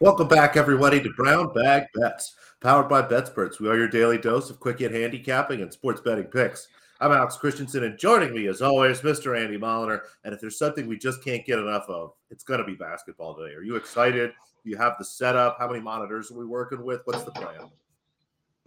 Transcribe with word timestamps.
Welcome 0.00 0.28
back, 0.28 0.56
everybody, 0.56 1.02
to 1.02 1.10
Brown 1.10 1.52
Bag 1.52 1.84
Bets, 1.94 2.34
powered 2.62 2.88
by 2.88 3.02
BetSperts. 3.02 3.60
We 3.60 3.68
are 3.68 3.76
your 3.76 3.88
daily 3.88 4.16
dose 4.16 4.48
of 4.48 4.58
quick 4.58 4.78
hit 4.78 4.92
handicapping 4.92 5.60
and 5.60 5.70
sports 5.70 6.00
betting 6.00 6.24
picks. 6.24 6.68
I'm 7.02 7.12
Alex 7.12 7.36
Christensen, 7.36 7.84
and 7.84 7.98
joining 7.98 8.34
me, 8.34 8.46
as 8.46 8.62
always, 8.62 9.02
Mr. 9.02 9.38
Andy 9.38 9.58
Molliner. 9.58 10.00
And 10.24 10.32
if 10.34 10.40
there's 10.40 10.58
something 10.58 10.86
we 10.86 10.96
just 10.96 11.22
can't 11.22 11.44
get 11.44 11.58
enough 11.58 11.84
of, 11.90 12.12
it's 12.30 12.44
going 12.44 12.60
to 12.60 12.64
be 12.66 12.74
basketball 12.74 13.34
today. 13.34 13.54
Are 13.54 13.62
you 13.62 13.76
excited? 13.76 14.32
Do 14.64 14.70
you 14.70 14.78
have 14.78 14.94
the 14.98 15.04
setup? 15.04 15.58
How 15.58 15.68
many 15.68 15.80
monitors 15.80 16.30
are 16.30 16.38
we 16.38 16.46
working 16.46 16.82
with? 16.82 17.02
What's 17.04 17.24
the 17.24 17.32
plan? 17.32 17.68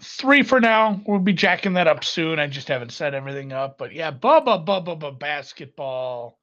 Three 0.01 0.43
for 0.43 0.59
now. 0.59 1.01
We'll 1.07 1.17
be 1.19 1.33
jacking 1.33 1.73
that 1.73 1.87
up 1.87 2.03
soon. 2.03 2.37
I 2.37 2.45
just 2.45 2.67
haven't 2.67 2.91
set 2.91 3.15
everything 3.15 3.53
up. 3.53 3.79
But 3.79 3.91
yeah, 3.93 4.11
bubba, 4.11 4.63
bubba, 4.63 4.99
bubba, 4.99 5.17
basketball. 5.17 6.37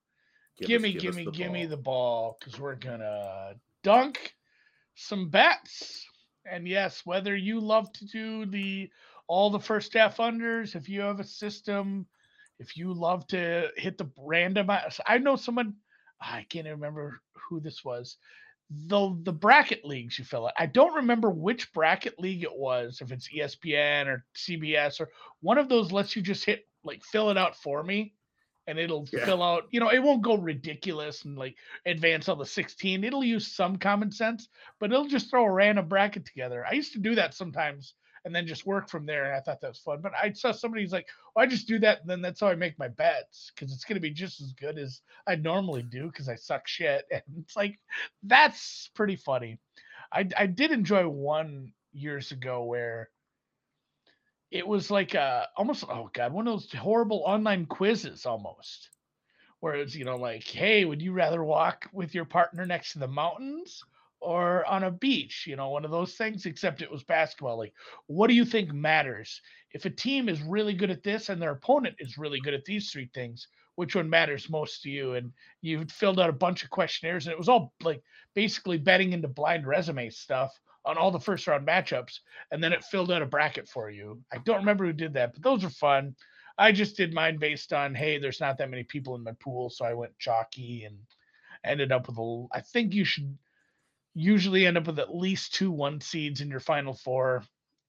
Give 0.59 0.66
Give 0.66 0.80
us- 0.80 0.83
me, 0.83 0.92
give 0.95 1.02
gimme, 1.14 1.25
the 1.27 1.30
give 1.30 1.47
ball. 1.47 1.55
me 1.55 1.66
the 1.66 1.77
ball 1.77 2.36
because 2.41 2.59
we're 2.59 2.75
gonna 2.75 3.55
dunk 3.83 4.34
some 5.00 5.30
bets. 5.30 6.06
And 6.50 6.66
yes, 6.66 7.02
whether 7.04 7.36
you 7.36 7.60
love 7.60 7.92
to 7.95 8.06
do 8.06 8.46
the 8.46 8.91
all 9.27 9.50
the 9.50 9.60
first 9.60 9.95
half 9.95 10.16
unders, 10.16 10.74
if 10.74 10.88
you 10.88 11.02
have 11.02 11.20
a 11.20 11.24
system, 11.24 12.06
if 12.58 12.77
you 12.77 12.92
love 12.92 13.27
to 13.28 13.68
hit 13.77 13.96
the 13.96 14.10
random, 14.18 14.70
I 15.06 15.19
know 15.19 15.36
someone. 15.36 15.75
I 16.20 16.44
can't 16.50 16.66
remember 16.66 17.20
who 17.48 17.60
this 17.60 17.84
was. 17.84 18.19
The 18.70 19.16
the 19.22 19.33
bracket 19.33 19.84
leagues 19.84 20.19
you 20.19 20.25
fill 20.25 20.47
out. 20.47 20.52
I 20.58 20.66
don't 20.66 20.94
remember 20.94 21.30
which 21.30 21.72
bracket 21.72 22.19
league 22.19 22.42
it 22.42 22.55
was. 22.55 23.00
If 23.00 23.10
it's 23.10 23.28
ESPN 23.28 24.06
or 24.06 24.25
CBS 24.36 25.00
or 25.00 25.08
one 25.41 25.58
of 25.58 25.69
those 25.69 25.91
lets 25.92 26.14
you 26.14 26.22
just 26.22 26.44
hit 26.44 26.69
like 26.84 27.03
fill 27.03 27.30
it 27.30 27.38
out 27.38 27.56
for 27.56 27.82
me, 27.82 28.14
and 28.70 28.78
it'll 28.78 29.06
Yeah. 29.12 29.24
fill 29.26 29.42
out. 29.42 29.64
You 29.70 29.80
know, 29.80 29.90
it 29.90 30.02
won't 30.02 30.22
go 30.22 30.36
ridiculous 30.36 31.24
and 31.24 31.36
like 31.36 31.56
advance 31.84 32.28
all 32.28 32.36
the 32.36 32.46
16. 32.46 33.04
It'll 33.04 33.24
use 33.24 33.46
some 33.54 33.76
common 33.76 34.10
sense, 34.10 34.48
but 34.78 34.90
it'll 34.92 35.08
just 35.08 35.28
throw 35.28 35.44
a 35.44 35.50
random 35.50 35.88
bracket 35.88 36.24
together. 36.24 36.64
I 36.66 36.72
used 36.72 36.92
to 36.94 36.98
do 37.00 37.14
that 37.16 37.34
sometimes 37.34 37.94
and 38.24 38.34
then 38.34 38.46
just 38.46 38.66
work 38.66 38.88
from 38.91 39.06
there. 39.06 39.24
And 39.24 39.34
I 39.34 39.41
thought 39.41 39.60
that 39.60 39.68
was 39.68 39.78
fun. 39.78 40.00
But 40.02 40.12
I 40.14 40.32
saw 40.32 40.52
somebody's 40.52 40.92
like, 40.92 41.08
well, 41.34 41.42
I 41.42 41.46
just 41.48 41.66
do 41.68 41.78
that. 41.80 42.00
And 42.00 42.08
then 42.10 42.20
that's 42.20 42.41
how 42.41 42.48
I 42.48 42.54
make 42.54 42.78
my 42.78 42.88
bets 42.88 43.50
because 43.54 43.72
it's 43.72 43.84
going 43.84 43.96
to 43.96 44.00
be 44.00 44.10
just 44.10 44.41
as 44.41 44.52
good 44.52 44.78
as 44.78 45.00
I 45.26 45.36
normally 45.36 45.82
do 45.82 46.06
because 46.06 46.28
I 46.28 46.34
suck 46.36 46.66
shit. 46.68 47.06
And 47.12 47.22
it's 47.38 47.56
like, 47.56 47.78
that's 48.22 48.91
pretty 48.94 49.16
funny. 49.16 49.58
I, 50.12 50.28
I 50.36 50.46
did 50.46 50.70
enjoy 50.70 51.08
one 51.08 51.72
years 51.92 52.30
ago 52.32 52.64
where 52.64 53.08
it 54.51 54.67
was 54.67 54.91
like 54.91 55.15
uh 55.15 55.45
almost 55.56 55.84
oh 55.89 56.11
god 56.12 56.33
one 56.33 56.47
of 56.47 56.53
those 56.53 56.73
horrible 56.73 57.23
online 57.27 57.67
quizzes 57.67 58.27
almost 58.27 58.91
where 59.61 59.75
it's 59.75 59.95
you 59.95 60.05
know 60.05 60.17
like 60.17 60.45
hey 60.45 60.84
would 60.84 61.03
you 61.03 61.12
rather 61.12 61.45
walk 61.45 61.89
with 61.93 62.15
your 62.15 62.25
partner 62.25 62.67
next 62.67 62.93
to 62.93 62.98
the 62.98 63.06
mountains 63.06 63.83
or 64.21 64.67
on 64.67 64.84
a 64.84 64.91
beach? 64.91 65.47
You 65.47 65.56
know 65.56 65.71
one 65.71 65.84
of 65.84 65.91
those 65.91 66.15
things 66.15 66.47
except 66.47 66.83
it 66.83 66.91
was 66.91 67.03
basketball 67.05 67.59
like 67.59 67.73
what 68.06 68.28
do 68.28 68.34
you 68.34 68.45
think 68.45 68.73
matters? 68.73 69.41
If 69.73 69.84
a 69.84 69.91
team 69.91 70.28
is 70.28 70.43
really 70.43 70.75
good 70.75 70.91
at 70.91 71.03
this 71.03 71.28
and 71.28 71.41
their 71.41 71.53
opponent 71.53 71.97
is 71.98 72.19
really 72.19 72.41
good 72.41 72.55
at 72.55 72.65
these 72.65 72.91
three 72.91 73.11
things 73.15 73.48
which 73.77 73.97
one 73.97 74.11
matters 74.11 74.51
most 74.51 74.83
to 74.83 74.91
you? 74.91 75.15
And 75.15 75.33
you 75.62 75.87
filled 75.87 76.21
out 76.21 76.28
a 76.28 76.34
bunch 76.34 76.65
of 76.65 76.71
questionnaires 76.71 77.27
and 77.27 77.33
it 77.33 77.39
was 77.39 77.48
all 77.48 77.73
like 77.83 78.03
basically 78.34 78.77
betting 78.77 79.12
into 79.12 79.28
blind 79.28 79.66
resume 79.66 80.10
stuff 80.10 80.53
on 80.84 80.96
all 80.96 81.10
the 81.10 81.20
first 81.20 81.46
round 81.46 81.66
matchups 81.66 82.20
and 82.50 82.62
then 82.62 82.72
it 82.72 82.84
filled 82.84 83.12
out 83.12 83.22
a 83.22 83.26
bracket 83.26 83.68
for 83.68 83.91
you 83.91 84.20
i 84.32 84.38
don't 84.38 84.58
remember 84.58 84.86
who 84.86 84.92
did 84.92 85.14
that 85.14 85.32
but 85.34 85.42
those 85.42 85.64
are 85.64 85.70
fun 85.70 86.14
I 86.60 86.72
just 86.72 86.94
did 86.94 87.14
mine 87.14 87.38
based 87.38 87.72
on 87.72 87.94
hey, 87.94 88.18
there's 88.18 88.38
not 88.38 88.58
that 88.58 88.68
many 88.70 88.84
people 88.84 89.14
in 89.14 89.24
my 89.24 89.32
pool, 89.41 89.70
so 89.70 89.86
I 89.86 89.94
went 89.94 90.18
chalky 90.18 90.84
and 90.84 90.98
ended 91.64 91.91
up 91.91 92.06
with 92.06 92.18
a. 92.18 92.46
I 92.52 92.60
think 92.60 92.92
you 92.92 93.06
should 93.06 93.36
usually 94.14 94.66
end 94.66 94.76
up 94.76 94.86
with 94.86 94.98
at 94.98 95.14
least 95.16 95.54
two 95.54 95.70
one 95.70 96.02
seeds 96.02 96.42
in 96.42 96.50
your 96.50 96.60
final 96.60 96.92
four 96.92 97.44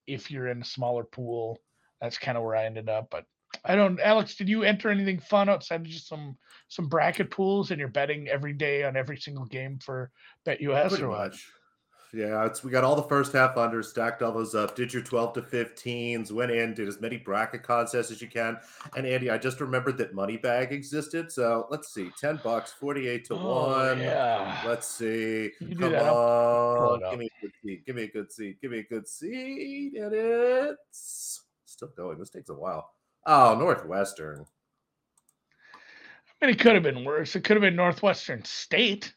if 0.07 0.31
you're 0.31 0.47
in 0.47 0.61
a 0.61 0.65
smaller 0.65 1.03
pool. 1.03 1.59
That's 1.99 2.17
kind 2.17 2.37
of 2.37 2.45
where 2.45 2.55
I 2.55 2.63
ended 2.63 2.87
up, 2.87 3.09
but 3.11 3.25
I 3.65 3.75
don't. 3.75 3.99
Alex, 3.99 4.35
did 4.35 4.47
you 4.47 4.63
enter 4.63 4.89
anything 4.89 5.19
fun 5.19 5.49
outside 5.49 5.81
of 5.81 5.87
just 5.87 6.07
some 6.07 6.37
some 6.69 6.87
bracket 6.87 7.29
pools 7.29 7.71
and 7.71 7.79
you're 7.79 7.89
betting 7.89 8.29
every 8.29 8.53
day 8.53 8.85
on 8.85 8.95
every 8.95 9.17
single 9.17 9.45
game 9.45 9.79
for 9.79 10.11
Bet 10.45 10.61
US 10.61 10.91
Pretty 10.91 11.03
or 11.03 11.09
what? 11.09 11.31
much. 11.31 11.45
Yeah, 12.13 12.45
it's 12.45 12.61
we 12.61 12.71
got 12.71 12.83
all 12.83 12.97
the 12.97 13.03
first 13.03 13.31
half 13.31 13.55
unders, 13.55 13.85
stacked 13.85 14.21
all 14.21 14.33
those 14.33 14.53
up, 14.53 14.75
did 14.75 14.93
your 14.93 15.01
12 15.01 15.33
to 15.35 15.41
15s, 15.41 16.29
went 16.29 16.51
in, 16.51 16.73
did 16.73 16.89
as 16.89 16.99
many 16.99 17.15
bracket 17.15 17.63
contests 17.63 18.11
as 18.11 18.21
you 18.21 18.27
can. 18.27 18.57
And 18.97 19.07
Andy, 19.07 19.29
I 19.29 19.37
just 19.37 19.61
remembered 19.61 19.97
that 19.99 20.13
Moneybag 20.13 20.71
existed. 20.71 21.31
So 21.31 21.67
let's 21.69 21.93
see, 21.93 22.11
10 22.19 22.41
bucks, 22.43 22.73
48 22.73 23.23
to 23.25 23.35
Oh, 23.35 23.67
1. 23.67 23.99
yeah. 23.99 24.61
Let's 24.65 24.87
see. 24.89 25.51
Come 25.79 25.93
on. 25.95 26.99
Give 27.11 27.19
me 27.19 27.29
a 27.31 27.41
good 27.41 27.53
seat. 27.63 27.85
Give 27.85 27.95
me 27.95 28.03
a 28.03 28.07
good 28.11 28.31
seat. 28.31 28.61
Give 28.61 28.71
me 28.71 28.79
a 28.79 28.83
good 28.83 29.07
seat. 29.07 29.93
And 29.95 30.13
it's 30.13 31.43
still 31.65 31.93
going. 31.95 32.19
This 32.19 32.29
takes 32.29 32.49
a 32.49 32.53
while. 32.53 32.89
Oh, 33.25 33.55
Northwestern. 33.57 34.45
I 36.41 36.45
mean, 36.47 36.55
it 36.55 36.59
could 36.59 36.73
have 36.73 36.83
been 36.83 37.05
worse. 37.05 37.35
It 37.37 37.45
could 37.45 37.55
have 37.55 37.61
been 37.61 37.75
Northwestern 37.77 38.43
State. 38.43 39.13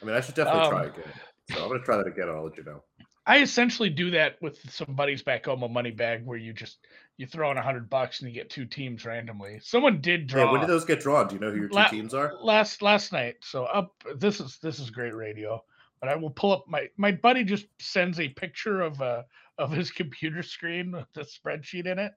I 0.00 0.06
mean, 0.06 0.14
I 0.14 0.20
should 0.22 0.36
definitely 0.36 0.70
try 0.70 0.84
Um, 0.84 0.88
again. 0.90 1.12
So 1.52 1.62
I'm 1.62 1.68
going 1.68 1.80
to 1.80 1.84
try 1.84 1.96
that 1.96 2.06
again. 2.06 2.28
I'll 2.28 2.44
let 2.44 2.56
you 2.56 2.64
know. 2.64 2.82
I 3.26 3.38
essentially 3.42 3.90
do 3.90 4.10
that 4.12 4.40
with 4.40 4.58
some 4.70 4.94
buddies 4.94 5.22
back 5.22 5.44
home, 5.44 5.62
a 5.62 5.68
money 5.68 5.90
bag 5.90 6.24
where 6.24 6.38
you 6.38 6.52
just 6.52 6.78
you 7.16 7.26
throw 7.26 7.50
in 7.50 7.58
a 7.58 7.62
hundred 7.62 7.90
bucks 7.90 8.20
and 8.20 8.28
you 8.28 8.34
get 8.34 8.50
two 8.50 8.64
teams 8.64 9.04
randomly. 9.04 9.60
Someone 9.62 10.00
did 10.00 10.26
draw 10.26 10.46
Hey, 10.46 10.52
when 10.52 10.60
did 10.60 10.70
those 10.70 10.84
get 10.84 11.00
drawn? 11.00 11.28
Do 11.28 11.34
you 11.34 11.40
know 11.40 11.50
who 11.50 11.58
your 11.58 11.68
two 11.68 11.74
La- 11.76 11.88
teams 11.88 12.14
are? 12.14 12.32
last 12.42 12.82
last 12.82 13.12
night. 13.12 13.36
So 13.42 13.64
up 13.64 13.92
this 14.16 14.40
is 14.40 14.58
this 14.62 14.78
is 14.78 14.90
great 14.90 15.14
radio. 15.14 15.62
But 16.00 16.08
I 16.08 16.16
will 16.16 16.30
pull 16.30 16.52
up 16.52 16.64
my 16.66 16.88
my 16.96 17.12
buddy 17.12 17.44
just 17.44 17.66
sends 17.78 18.18
a 18.18 18.28
picture 18.28 18.80
of 18.80 19.00
uh 19.00 19.22
of 19.58 19.70
his 19.70 19.90
computer 19.92 20.42
screen 20.42 20.92
with 20.92 21.06
the 21.12 21.22
spreadsheet 21.22 21.86
in 21.86 21.98
it. 21.98 22.12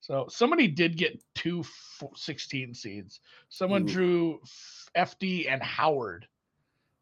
So 0.00 0.26
somebody 0.28 0.68
did 0.68 0.96
get 0.96 1.22
two 1.34 1.64
16 2.14 2.74
seeds. 2.74 3.20
Someone 3.48 3.82
Ooh. 3.82 3.92
drew 3.92 4.40
FD 4.96 5.50
and 5.50 5.62
Howard. 5.62 6.26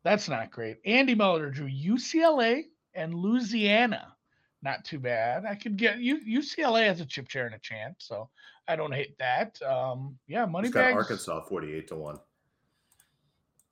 That's 0.06 0.28
not 0.28 0.53
great. 0.53 0.77
Andy 0.84 1.17
Muller 1.17 1.50
drew 1.50 1.69
UCLA 1.69 2.67
and 2.94 3.12
Louisiana. 3.12 4.15
Not 4.62 4.84
too 4.84 5.00
bad. 5.00 5.44
I 5.44 5.56
could 5.56 5.77
get 5.77 5.99
you. 5.99 6.21
UCLA 6.21 6.87
has 6.87 7.00
a 7.00 7.05
chip 7.05 7.27
chair 7.27 7.47
and 7.47 7.56
a 7.56 7.59
chance, 7.59 8.05
so 8.06 8.31
I 8.69 8.77
don't 8.77 8.94
hate 8.94 9.19
that. 9.19 9.61
Um, 9.62 10.17
yeah, 10.28 10.44
money 10.47 10.69
He's 10.69 10.75
got. 10.75 10.93
Arkansas 10.93 11.47
48 11.49 11.89
to 11.89 11.97
1. 11.97 12.19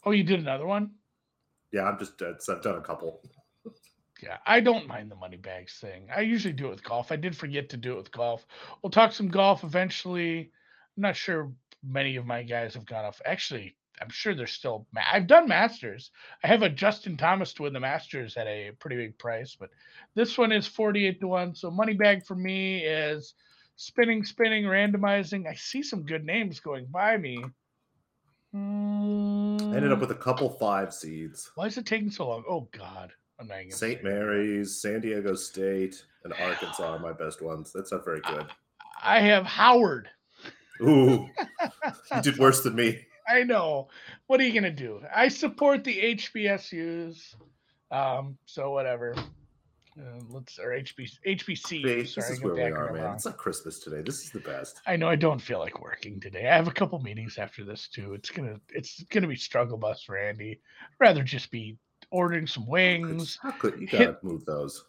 Oh, 0.06 0.10
you 0.10 0.24
did 0.24 0.40
another 0.40 0.66
one. 0.66 0.90
Yeah, 1.70 1.84
I'm 1.84 2.00
just, 2.00 2.20
uh, 2.20 2.32
I've 2.50 2.62
done 2.62 2.78
a 2.78 2.82
couple. 2.82 3.22
Yeah, 4.20 4.38
I 4.44 4.58
don't 4.58 4.88
mind 4.88 5.12
the 5.12 5.16
money 5.16 5.36
bags 5.36 5.74
thing. 5.74 6.08
I 6.12 6.22
usually 6.22 6.52
do 6.52 6.66
it 6.66 6.70
with 6.70 6.82
golf. 6.82 7.12
I 7.12 7.16
did 7.16 7.36
forget 7.36 7.68
to 7.68 7.76
do 7.76 7.92
it 7.92 7.96
with 7.98 8.10
golf. 8.10 8.44
We'll 8.82 8.90
talk 8.90 9.12
some 9.12 9.28
golf 9.28 9.62
eventually. 9.62 10.50
I'm 10.96 11.02
not 11.02 11.14
sure 11.14 11.52
many 11.84 12.16
of 12.16 12.26
my 12.26 12.42
guys 12.42 12.74
have 12.74 12.86
gone 12.86 13.04
off. 13.04 13.20
Actually, 13.24 13.76
I'm 14.00 14.10
sure 14.10 14.34
they're 14.34 14.46
still. 14.46 14.86
I've 15.12 15.26
done 15.26 15.48
Masters. 15.48 16.10
I 16.42 16.48
have 16.48 16.62
a 16.62 16.68
Justin 16.68 17.16
Thomas 17.16 17.52
to 17.54 17.62
win 17.62 17.72
the 17.72 17.80
Masters 17.80 18.36
at 18.36 18.46
a 18.46 18.72
pretty 18.78 18.96
big 18.96 19.18
price, 19.18 19.56
but 19.58 19.70
this 20.14 20.36
one 20.36 20.52
is 20.52 20.66
48 20.66 21.20
to 21.20 21.28
1. 21.28 21.54
So 21.54 21.70
money 21.70 21.94
bag 21.94 22.24
for 22.24 22.34
me 22.34 22.84
is 22.84 23.34
spinning, 23.76 24.24
spinning, 24.24 24.64
randomizing. 24.64 25.46
I 25.46 25.54
see 25.54 25.82
some 25.82 26.02
good 26.04 26.24
names 26.24 26.60
going 26.60 26.86
by 26.86 27.16
me. 27.16 27.44
I 28.54 28.56
ended 29.76 29.90
up 29.90 29.98
Mm, 29.98 30.00
with 30.00 30.10
a 30.12 30.16
couple 30.16 30.48
five 30.48 30.94
seeds. 30.94 31.50
Why 31.54 31.66
is 31.66 31.76
it 31.76 31.86
taking 31.86 32.10
so 32.10 32.28
long? 32.28 32.44
Oh 32.48 32.68
God, 32.76 33.12
I'm 33.40 33.48
not 33.48 33.58
St. 33.70 34.04
Mary's, 34.04 34.80
San 34.80 35.00
Diego 35.00 35.34
State, 35.34 36.04
and 36.22 36.32
Arkansas 36.34 36.84
are 36.84 36.98
my 37.00 37.12
best 37.12 37.42
ones. 37.42 37.72
That's 37.72 37.90
not 37.90 38.04
very 38.04 38.20
good. 38.20 38.46
I 39.02 39.20
have 39.20 39.44
Howard. 39.44 40.08
Ooh, 40.80 41.28
you 42.14 42.22
did 42.22 42.38
worse 42.38 42.62
than 42.62 42.76
me. 42.76 43.06
I 43.28 43.42
know. 43.42 43.88
What 44.26 44.40
are 44.40 44.44
you 44.44 44.52
gonna 44.52 44.70
do? 44.70 45.00
I 45.14 45.28
support 45.28 45.84
the 45.84 46.16
HBSUs. 46.16 47.34
Um, 47.90 48.36
so 48.46 48.70
whatever. 48.72 49.14
Uh, 49.96 50.18
let's 50.28 50.58
or 50.58 50.70
HB, 50.70 51.08
HBC. 51.24 51.82
This 51.84 52.14
sorry, 52.14 52.32
is 52.32 52.42
where 52.42 52.54
we 52.54 52.62
are, 52.62 52.92
man. 52.92 53.04
wrong. 53.04 53.14
It's 53.14 53.24
not 53.26 53.36
Christmas 53.36 53.78
today. 53.78 54.02
This 54.02 54.24
is 54.24 54.30
the 54.30 54.40
best. 54.40 54.80
I 54.88 54.96
know 54.96 55.08
I 55.08 55.14
don't 55.14 55.40
feel 55.40 55.60
like 55.60 55.80
working 55.80 56.18
today. 56.18 56.48
I 56.48 56.56
have 56.56 56.66
a 56.66 56.72
couple 56.72 56.98
meetings 57.00 57.38
after 57.38 57.64
this 57.64 57.86
too. 57.88 58.12
It's 58.14 58.30
gonna 58.30 58.58
it's 58.70 59.04
gonna 59.04 59.28
be 59.28 59.36
struggle 59.36 59.76
bus 59.78 60.02
for 60.02 60.18
Andy. 60.18 60.60
I'd 60.82 60.88
rather 60.98 61.22
just 61.22 61.50
be 61.52 61.78
ordering 62.10 62.48
some 62.48 62.66
wings. 62.66 63.38
How 63.40 63.52
could 63.52 63.80
you 63.80 63.86
Hit- 63.86 63.98
gotta 64.00 64.18
move 64.22 64.44
those? 64.44 64.84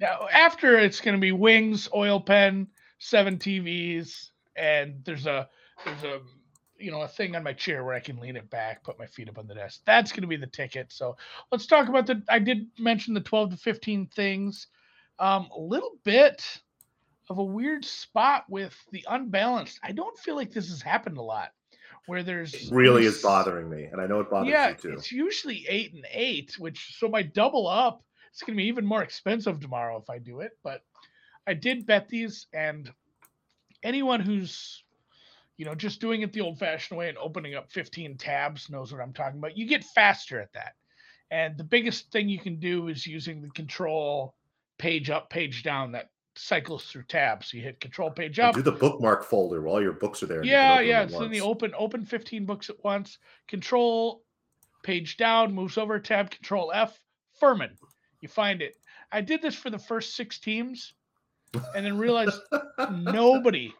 Now 0.00 0.26
after 0.32 0.78
it's 0.78 1.00
gonna 1.02 1.18
be 1.18 1.32
wings, 1.32 1.90
oil 1.94 2.18
pen, 2.18 2.66
seven 2.98 3.36
TVs, 3.36 4.30
and 4.56 5.02
there's 5.04 5.26
a 5.26 5.48
there's 5.84 6.04
a 6.04 6.20
you 6.78 6.90
know 6.90 7.02
a 7.02 7.08
thing 7.08 7.34
on 7.36 7.42
my 7.42 7.52
chair 7.52 7.84
where 7.84 7.94
I 7.94 8.00
can 8.00 8.18
lean 8.18 8.36
it 8.36 8.48
back, 8.50 8.82
put 8.84 8.98
my 8.98 9.06
feet 9.06 9.28
up 9.28 9.38
on 9.38 9.46
the 9.46 9.54
desk. 9.54 9.80
That's 9.84 10.12
gonna 10.12 10.26
be 10.26 10.36
the 10.36 10.46
ticket. 10.46 10.92
So 10.92 11.16
let's 11.50 11.66
talk 11.66 11.88
about 11.88 12.06
the. 12.06 12.22
I 12.28 12.38
did 12.38 12.66
mention 12.78 13.14
the 13.14 13.20
12 13.20 13.50
to 13.50 13.56
15 13.56 14.06
things. 14.06 14.68
Um, 15.18 15.48
a 15.56 15.60
little 15.60 15.96
bit 16.04 16.42
of 17.30 17.38
a 17.38 17.44
weird 17.44 17.84
spot 17.84 18.44
with 18.48 18.76
the 18.92 19.04
unbalanced. 19.08 19.80
I 19.82 19.92
don't 19.92 20.18
feel 20.18 20.36
like 20.36 20.52
this 20.52 20.68
has 20.68 20.82
happened 20.82 21.16
a 21.16 21.22
lot, 21.22 21.52
where 22.06 22.22
there's 22.22 22.54
It 22.54 22.74
really 22.74 23.06
is 23.06 23.22
bothering 23.22 23.70
me, 23.70 23.84
and 23.84 24.00
I 24.00 24.06
know 24.06 24.20
it 24.20 24.30
bothers 24.30 24.50
yeah, 24.50 24.68
you 24.68 24.74
too. 24.74 24.92
it's 24.92 25.10
usually 25.10 25.66
eight 25.68 25.94
and 25.94 26.06
eight, 26.12 26.56
which 26.58 26.96
so 26.98 27.08
my 27.08 27.22
double 27.22 27.66
up 27.66 28.02
it's 28.36 28.42
going 28.42 28.54
to 28.54 28.62
be 28.62 28.68
even 28.68 28.84
more 28.84 29.02
expensive 29.02 29.60
tomorrow 29.60 29.96
if 29.96 30.10
I 30.10 30.18
do 30.18 30.40
it. 30.40 30.58
But 30.62 30.82
I 31.46 31.54
did 31.54 31.86
bet 31.86 32.06
these, 32.06 32.46
and 32.52 32.92
anyone 33.82 34.20
who's 34.20 34.84
you 35.56 35.64
know 35.64 35.74
just 35.74 36.00
doing 36.00 36.22
it 36.22 36.32
the 36.32 36.40
old-fashioned 36.40 36.98
way 36.98 37.08
and 37.08 37.18
opening 37.18 37.54
up 37.54 37.70
15 37.70 38.16
tabs 38.16 38.68
knows 38.70 38.92
what 38.92 39.00
I'm 39.00 39.12
talking 39.12 39.38
about. 39.38 39.56
You 39.56 39.66
get 39.66 39.84
faster 39.84 40.40
at 40.40 40.52
that, 40.54 40.74
and 41.30 41.56
the 41.56 41.64
biggest 41.64 42.10
thing 42.12 42.28
you 42.28 42.38
can 42.38 42.58
do 42.58 42.88
is 42.88 43.06
using 43.06 43.42
the 43.42 43.50
control 43.50 44.34
page 44.78 45.10
up, 45.10 45.30
page 45.30 45.62
down 45.62 45.92
that 45.92 46.10
cycles 46.36 46.84
through 46.84 47.04
tabs. 47.04 47.52
You 47.52 47.62
hit 47.62 47.80
control 47.80 48.10
page 48.10 48.38
up. 48.38 48.54
Do 48.54 48.62
the 48.62 48.72
bookmark 48.72 49.24
folder 49.24 49.62
while 49.62 49.80
your 49.80 49.92
books 49.92 50.22
are 50.22 50.26
there. 50.26 50.44
Yeah, 50.44 50.80
yeah. 50.80 51.06
So 51.06 51.20
then 51.20 51.32
you 51.32 51.42
open 51.42 51.72
open 51.76 52.04
15 52.04 52.44
books 52.46 52.70
at 52.70 52.82
once. 52.84 53.18
Control 53.48 54.22
page 54.82 55.16
down, 55.16 55.54
moves 55.54 55.78
over 55.78 55.98
tab, 55.98 56.30
control 56.30 56.70
F, 56.74 57.00
Furman. 57.40 57.76
You 58.20 58.28
find 58.28 58.62
it. 58.62 58.76
I 59.12 59.20
did 59.20 59.42
this 59.42 59.54
for 59.54 59.70
the 59.70 59.78
first 59.78 60.14
six 60.14 60.38
teams 60.38 60.94
and 61.74 61.84
then 61.84 61.98
realized 61.98 62.38
nobody, 62.90 63.72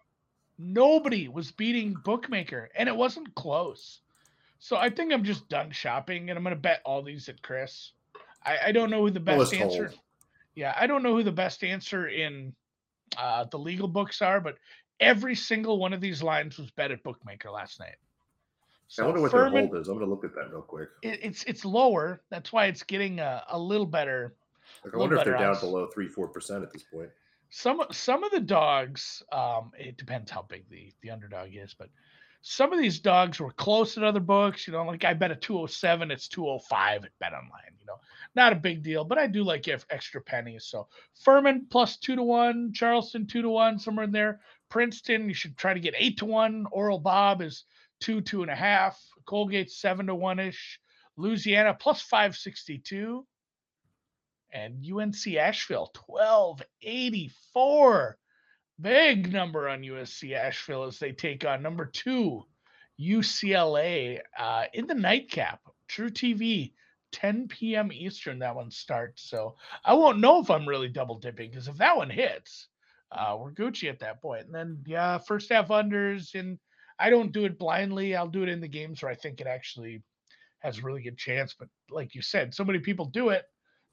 nobody 0.59 1.29
was 1.29 1.51
beating 1.51 1.95
Bookmaker, 2.05 2.71
and 2.77 2.89
it 2.89 2.97
wasn't 2.97 3.35
close. 3.35 4.01
So 4.59 4.77
I 4.77 4.91
think 4.91 5.13
I'm 5.13 5.25
just 5.25 5.49
done 5.49 5.71
shopping, 5.71 6.31
and 6.31 6.37
I'm 6.37 6.43
going 6.43 6.55
to 6.55 6.61
bet 6.61 6.81
all 6.85 7.03
these 7.03 7.29
at 7.29 7.43
Chris. 7.43 7.93
I, 8.45 8.59
I 8.67 8.73
don't 8.73 8.91
know 8.91 9.03
who 9.03 9.11
the 9.11 9.21
best 9.21 9.53
answer. 9.53 9.89
Cold. 9.89 10.01
Yeah, 10.55 10.75
I 10.79 10.87
don't 10.87 11.03
know 11.03 11.15
who 11.15 11.23
the 11.23 11.33
best 11.33 11.63
answer 11.63 12.09
in 12.09 12.55
uh, 13.19 13.45
the 13.51 13.59
legal 13.59 13.89
books 13.89 14.23
are, 14.23 14.41
but 14.41 14.57
every 15.01 15.35
single 15.35 15.79
one 15.79 15.93
of 15.93 16.01
these 16.01 16.23
lines 16.23 16.59
was 16.59 16.71
bet 16.71 16.91
at 16.91 17.03
Bookmaker 17.03 17.51
last 17.51 17.79
night. 17.79 17.97
So 18.89 19.03
I 19.03 19.07
wonder 19.07 19.23
what 19.23 19.31
Furman, 19.33 19.53
their 19.53 19.67
hold 19.67 19.77
is. 19.77 19.89
I'm 19.89 19.95
going 19.97 20.07
to 20.07 20.11
look 20.11 20.25
at 20.25 20.35
that 20.37 20.53
real 20.53 20.63
quick. 20.63 20.89
It, 21.03 21.19
it's 21.23 21.43
it's 21.45 21.65
lower. 21.65 22.23
That's 22.31 22.53
why 22.53 22.67
it's 22.67 22.83
getting 22.83 23.19
a, 23.19 23.43
a 23.51 23.59
little 23.59 23.87
better. 23.87 24.35
Like 24.85 24.95
I 24.95 24.99
wonder 24.99 25.17
if 25.17 25.25
they're 25.25 25.37
down 25.37 25.59
below 25.59 25.89
three 25.93 26.09
four 26.09 26.29
percent 26.29 26.63
at 26.63 26.73
this 26.73 26.85
point. 26.85 27.11
Some 27.57 27.81
some 27.91 28.23
of 28.23 28.33
the 28.33 28.41
dogs, 28.41 29.23
um, 29.33 29.73
it 29.79 29.97
depends 29.97 30.31
how 30.31 30.43
big 30.43 30.69
the 30.69 30.93
the 31.01 31.11
underdog 31.11 31.55
is, 31.55 31.73
but 31.73 31.89
some 32.43 32.71
of 32.71 32.79
these 32.79 33.01
dogs 33.01 33.41
were 33.41 33.51
close 33.51 33.97
at 33.97 34.05
other 34.05 34.21
books. 34.21 34.67
You 34.67 34.75
know, 34.75 34.85
like 34.85 35.07
I 35.07 35.15
bet 35.15 35.31
a 35.31 35.37
207, 35.37 36.11
it's 36.11 36.29
205 36.29 37.07
at 37.07 37.19
Bet 37.19 37.33
Online. 37.33 37.73
You 37.81 37.87
know, 37.87 37.99
not 38.35 38.53
a 38.53 38.57
big 38.57 38.83
deal, 38.83 39.05
but 39.05 39.17
I 39.17 39.27
do 39.27 39.43
like 39.43 39.69
if 39.69 39.87
extra 39.89 40.21
pennies. 40.21 40.67
So 40.67 40.89
Furman 41.25 41.67
plus 41.71 41.97
two 41.97 42.15
to 42.15 42.23
one, 42.23 42.75
Charleston 42.75 43.27
two 43.27 43.41
to 43.41 43.49
one, 43.49 43.79
somewhere 43.79 44.05
in 44.05 44.13
there. 44.13 44.41
Princeton, 44.69 45.27
you 45.27 45.35
should 45.35 45.57
try 45.57 45.73
to 45.73 45.81
get 45.81 45.95
eight 45.97 46.19
to 46.19 46.27
one. 46.27 46.67
Oral 46.73 46.99
Bob 46.99 47.41
is 47.41 47.65
two, 48.01 48.21
two 48.21 48.43
and 48.43 48.51
a 48.51 48.55
half. 48.55 49.03
Colgate 49.25 49.71
seven 49.71 50.09
to 50.09 50.15
one 50.15 50.41
ish. 50.41 50.79
Louisiana 51.17 51.73
plus 51.73 52.03
562. 52.03 53.27
And 54.53 54.85
UNC 54.85 55.37
Asheville 55.37 55.93
1284. 56.07 58.19
Big 58.81 59.33
number 59.33 59.69
on 59.69 59.89
UNC 59.89 60.33
Asheville 60.33 60.85
as 60.85 60.99
they 60.99 61.13
take 61.13 61.45
on 61.45 61.63
number 61.63 61.87
two 61.87 62.43
UCLA 63.01 64.21
uh, 64.39 64.65
in 64.73 64.87
the 64.87 64.95
nightcap. 64.95 65.61
truTV, 65.89 66.73
10 67.13 67.49
p.m. 67.49 67.91
Eastern. 67.93 68.39
That 68.39 68.57
one 68.57 68.71
starts. 68.71 69.29
So 69.29 69.57
I 69.85 69.95
won't 69.95 70.21
know 70.21 70.41
if 70.41 70.51
I'm 70.51 70.69
really 70.69 70.89
double 70.89 71.19
dipping 71.19 71.51
because 71.51 71.69
if 71.69 71.77
that 71.79 71.97
one 71.97 72.11
hits, 72.11 72.69
uh, 73.13 73.37
we're 73.39 73.53
Gucci 73.53 73.89
at 73.89 74.01
that 74.01 74.21
point. 74.21 74.47
And 74.47 74.55
then 74.55 74.83
yeah, 74.87 75.19
first 75.19 75.51
half 75.51 75.69
unders 75.69 76.35
and 76.35 76.59
I 76.99 77.11
don't 77.11 77.33
do 77.33 77.45
it 77.45 77.59
blindly. 77.59 78.17
I'll 78.17 78.29
do 78.29 78.43
it 78.43 78.49
in 78.49 78.61
the 78.61 78.69
games 78.69 79.03
where 79.03 79.11
I 79.11 79.15
think 79.15 79.41
it 79.41 79.47
actually 79.47 80.03
has 80.61 80.79
a 80.79 80.83
really 80.83 81.03
good 81.03 81.19
chance. 81.19 81.55
But 81.59 81.69
like 81.91 82.15
you 82.15 82.23
said, 82.23 82.55
so 82.55 82.65
many 82.65 82.79
people 82.79 83.07
do 83.07 83.31
it. 83.31 83.45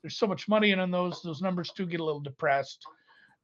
There's 0.04 0.18
so 0.18 0.28
much 0.28 0.50
money 0.50 0.72
in 0.72 0.80
on 0.80 0.92
those. 0.92 1.22
Those 1.22 1.42
numbers 1.42 1.72
do 1.76 1.86
get 1.86 2.02
a 2.02 2.04
little 2.04 2.20
depressed. 2.20 2.86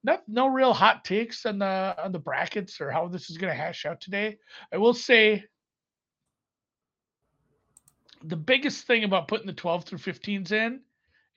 Not 0.04 0.24
no 0.28 0.48
real 0.48 0.74
hot 0.74 1.04
takes 1.04 1.46
on 1.46 1.60
the 1.60 1.96
on 1.98 2.12
the 2.12 2.20
brackets 2.20 2.80
or 2.80 2.92
how 2.92 3.08
this 3.08 3.30
is 3.30 3.38
going 3.38 3.52
to 3.52 3.60
hash 3.60 3.86
out 3.86 4.02
today. 4.02 4.38
I 4.72 4.78
will 4.78 4.94
say 4.94 5.46
the 8.24 8.36
biggest 8.36 8.86
thing 8.86 9.06
about 9.06 9.30
putting 9.30 9.48
the 9.48 9.54
12 9.54 9.86
through 9.86 10.00
15s 10.00 10.52
in 10.52 10.82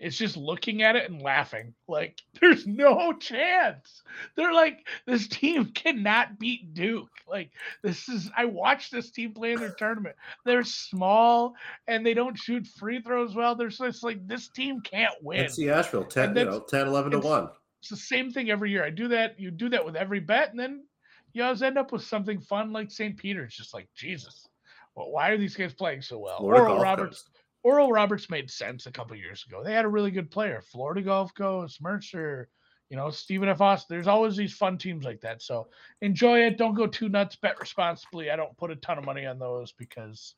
it's 0.02 0.18
just 0.18 0.36
looking 0.36 0.82
at 0.82 0.96
it 0.96 1.08
and 1.08 1.22
laughing. 1.22 1.74
Like, 1.86 2.20
there's 2.40 2.66
no 2.66 3.12
chance. 3.12 4.02
They're 4.36 4.52
like, 4.52 4.86
this 5.06 5.28
team 5.28 5.66
cannot 5.74 6.40
beat 6.40 6.74
Duke. 6.74 7.08
Like, 7.28 7.52
this 7.82 8.08
is, 8.08 8.28
I 8.36 8.46
watched 8.46 8.90
this 8.90 9.12
team 9.12 9.32
play 9.32 9.52
in 9.52 9.60
their 9.60 9.74
tournament. 9.78 10.16
They're 10.44 10.64
small 10.64 11.54
and 11.86 12.04
they 12.04 12.14
don't 12.14 12.36
shoot 12.36 12.66
free 12.66 13.00
throws 13.00 13.34
well. 13.34 13.54
They're 13.54 13.68
just 13.68 14.02
like, 14.02 14.26
this 14.26 14.48
team 14.48 14.80
can't 14.80 15.14
win. 15.22 15.48
See 15.48 15.70
Asheville, 15.70 16.04
10, 16.04 16.36
you 16.36 16.44
know, 16.46 16.60
10, 16.60 16.88
11 16.88 17.12
to 17.12 17.18
1. 17.20 17.48
It's 17.80 17.88
the 17.88 17.96
same 17.96 18.32
thing 18.32 18.50
every 18.50 18.72
year. 18.72 18.84
I 18.84 18.90
do 18.90 19.08
that. 19.08 19.38
You 19.38 19.52
do 19.52 19.68
that 19.70 19.84
with 19.84 19.96
every 19.96 20.20
bet, 20.20 20.50
and 20.50 20.58
then 20.58 20.84
you 21.32 21.42
always 21.42 21.62
end 21.62 21.78
up 21.78 21.90
with 21.90 22.04
something 22.04 22.40
fun 22.40 22.72
like 22.72 22.90
St. 22.92 23.16
Peter's. 23.16 23.54
Just 23.54 23.74
like, 23.74 23.88
Jesus, 23.96 24.46
well, 24.94 25.10
why 25.10 25.30
are 25.30 25.36
these 25.36 25.56
guys 25.56 25.72
playing 25.72 26.02
so 26.02 26.18
well? 26.18 26.38
Florida 26.38 26.80
Roberts. 26.80 27.22
Coast. 27.22 27.41
Oral 27.64 27.92
Roberts 27.92 28.28
made 28.28 28.50
sense 28.50 28.86
a 28.86 28.92
couple 28.92 29.16
years 29.16 29.44
ago. 29.46 29.62
They 29.62 29.72
had 29.72 29.84
a 29.84 29.88
really 29.88 30.10
good 30.10 30.30
player. 30.30 30.60
Florida 30.60 31.02
Gulf 31.02 31.32
Coast, 31.34 31.80
Mercer, 31.80 32.48
you 32.90 32.96
know, 32.96 33.10
Stephen 33.10 33.48
F. 33.48 33.60
Austin. 33.60 33.96
There's 33.96 34.08
always 34.08 34.36
these 34.36 34.52
fun 34.52 34.78
teams 34.78 35.04
like 35.04 35.20
that. 35.20 35.42
So 35.42 35.68
enjoy 36.00 36.40
it. 36.40 36.58
Don't 36.58 36.74
go 36.74 36.86
too 36.86 37.08
nuts. 37.08 37.36
Bet 37.36 37.58
responsibly. 37.60 38.30
I 38.30 38.36
don't 38.36 38.56
put 38.56 38.70
a 38.70 38.76
ton 38.76 38.98
of 38.98 39.04
money 39.04 39.26
on 39.26 39.38
those 39.38 39.72
because, 39.72 40.34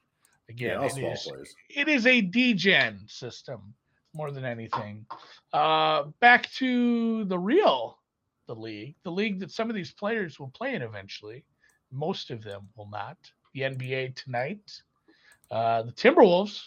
again, 0.49 0.81
yeah, 0.81 0.87
it, 0.87 1.13
is, 1.13 1.55
it 1.71 1.89
is 1.89 2.07
a 2.07 2.21
degen 2.21 3.01
system 3.09 3.75
more 4.15 4.31
than 4.31 4.45
anything. 4.45 5.07
Uh, 5.53 6.05
back 6.21 6.51
to 6.53 7.25
the 7.25 7.39
real, 7.39 7.99
the 8.47 8.55
league, 8.55 8.97
the 9.03 9.11
league 9.11 9.41
that 9.41 9.51
some 9.51 9.69
of 9.69 9.75
these 9.75 9.93
players 9.93 10.39
will 10.39 10.51
play 10.51 10.75
in 10.75 10.83
eventually. 10.83 11.45
Most 11.91 12.31
of 12.31 12.45
them 12.45 12.69
will 12.77 12.89
not. 12.89 13.17
The 13.55 13.63
NBA 13.63 14.15
tonight. 14.15 14.71
Uh, 15.51 15.83
the 15.83 15.93
Timberwolves 15.93 16.63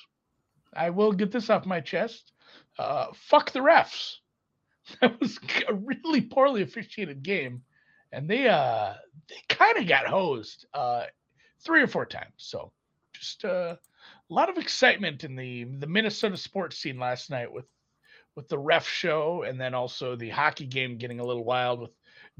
I 0.75 0.89
will 0.89 1.11
get 1.11 1.31
this 1.31 1.49
off 1.49 1.65
my 1.65 1.79
chest. 1.79 2.31
Uh, 2.77 3.07
fuck 3.13 3.51
the 3.51 3.59
refs. 3.59 4.15
That 5.01 5.19
was 5.19 5.37
a 5.67 5.73
really 5.73 6.21
poorly 6.21 6.61
officiated 6.61 7.21
game, 7.21 7.63
and 8.13 8.29
they 8.29 8.47
uh 8.47 8.93
they 9.27 9.35
kind 9.49 9.77
of 9.77 9.85
got 9.85 10.07
hosed 10.07 10.65
uh 10.73 11.03
three 11.59 11.81
or 11.81 11.87
four 11.87 12.05
times. 12.05 12.31
So 12.37 12.71
just 13.11 13.43
uh, 13.43 13.75
a 14.29 14.33
lot 14.33 14.49
of 14.49 14.57
excitement 14.57 15.23
in 15.23 15.35
the 15.35 15.65
the 15.65 15.87
Minnesota 15.87 16.37
sports 16.37 16.77
scene 16.77 16.99
last 16.99 17.29
night 17.29 17.51
with 17.51 17.65
with 18.35 18.47
the 18.47 18.57
ref 18.57 18.87
show, 18.87 19.43
and 19.43 19.59
then 19.59 19.73
also 19.73 20.15
the 20.15 20.29
hockey 20.29 20.67
game 20.67 20.97
getting 20.97 21.19
a 21.19 21.25
little 21.25 21.43
wild 21.43 21.81
with 21.81 21.91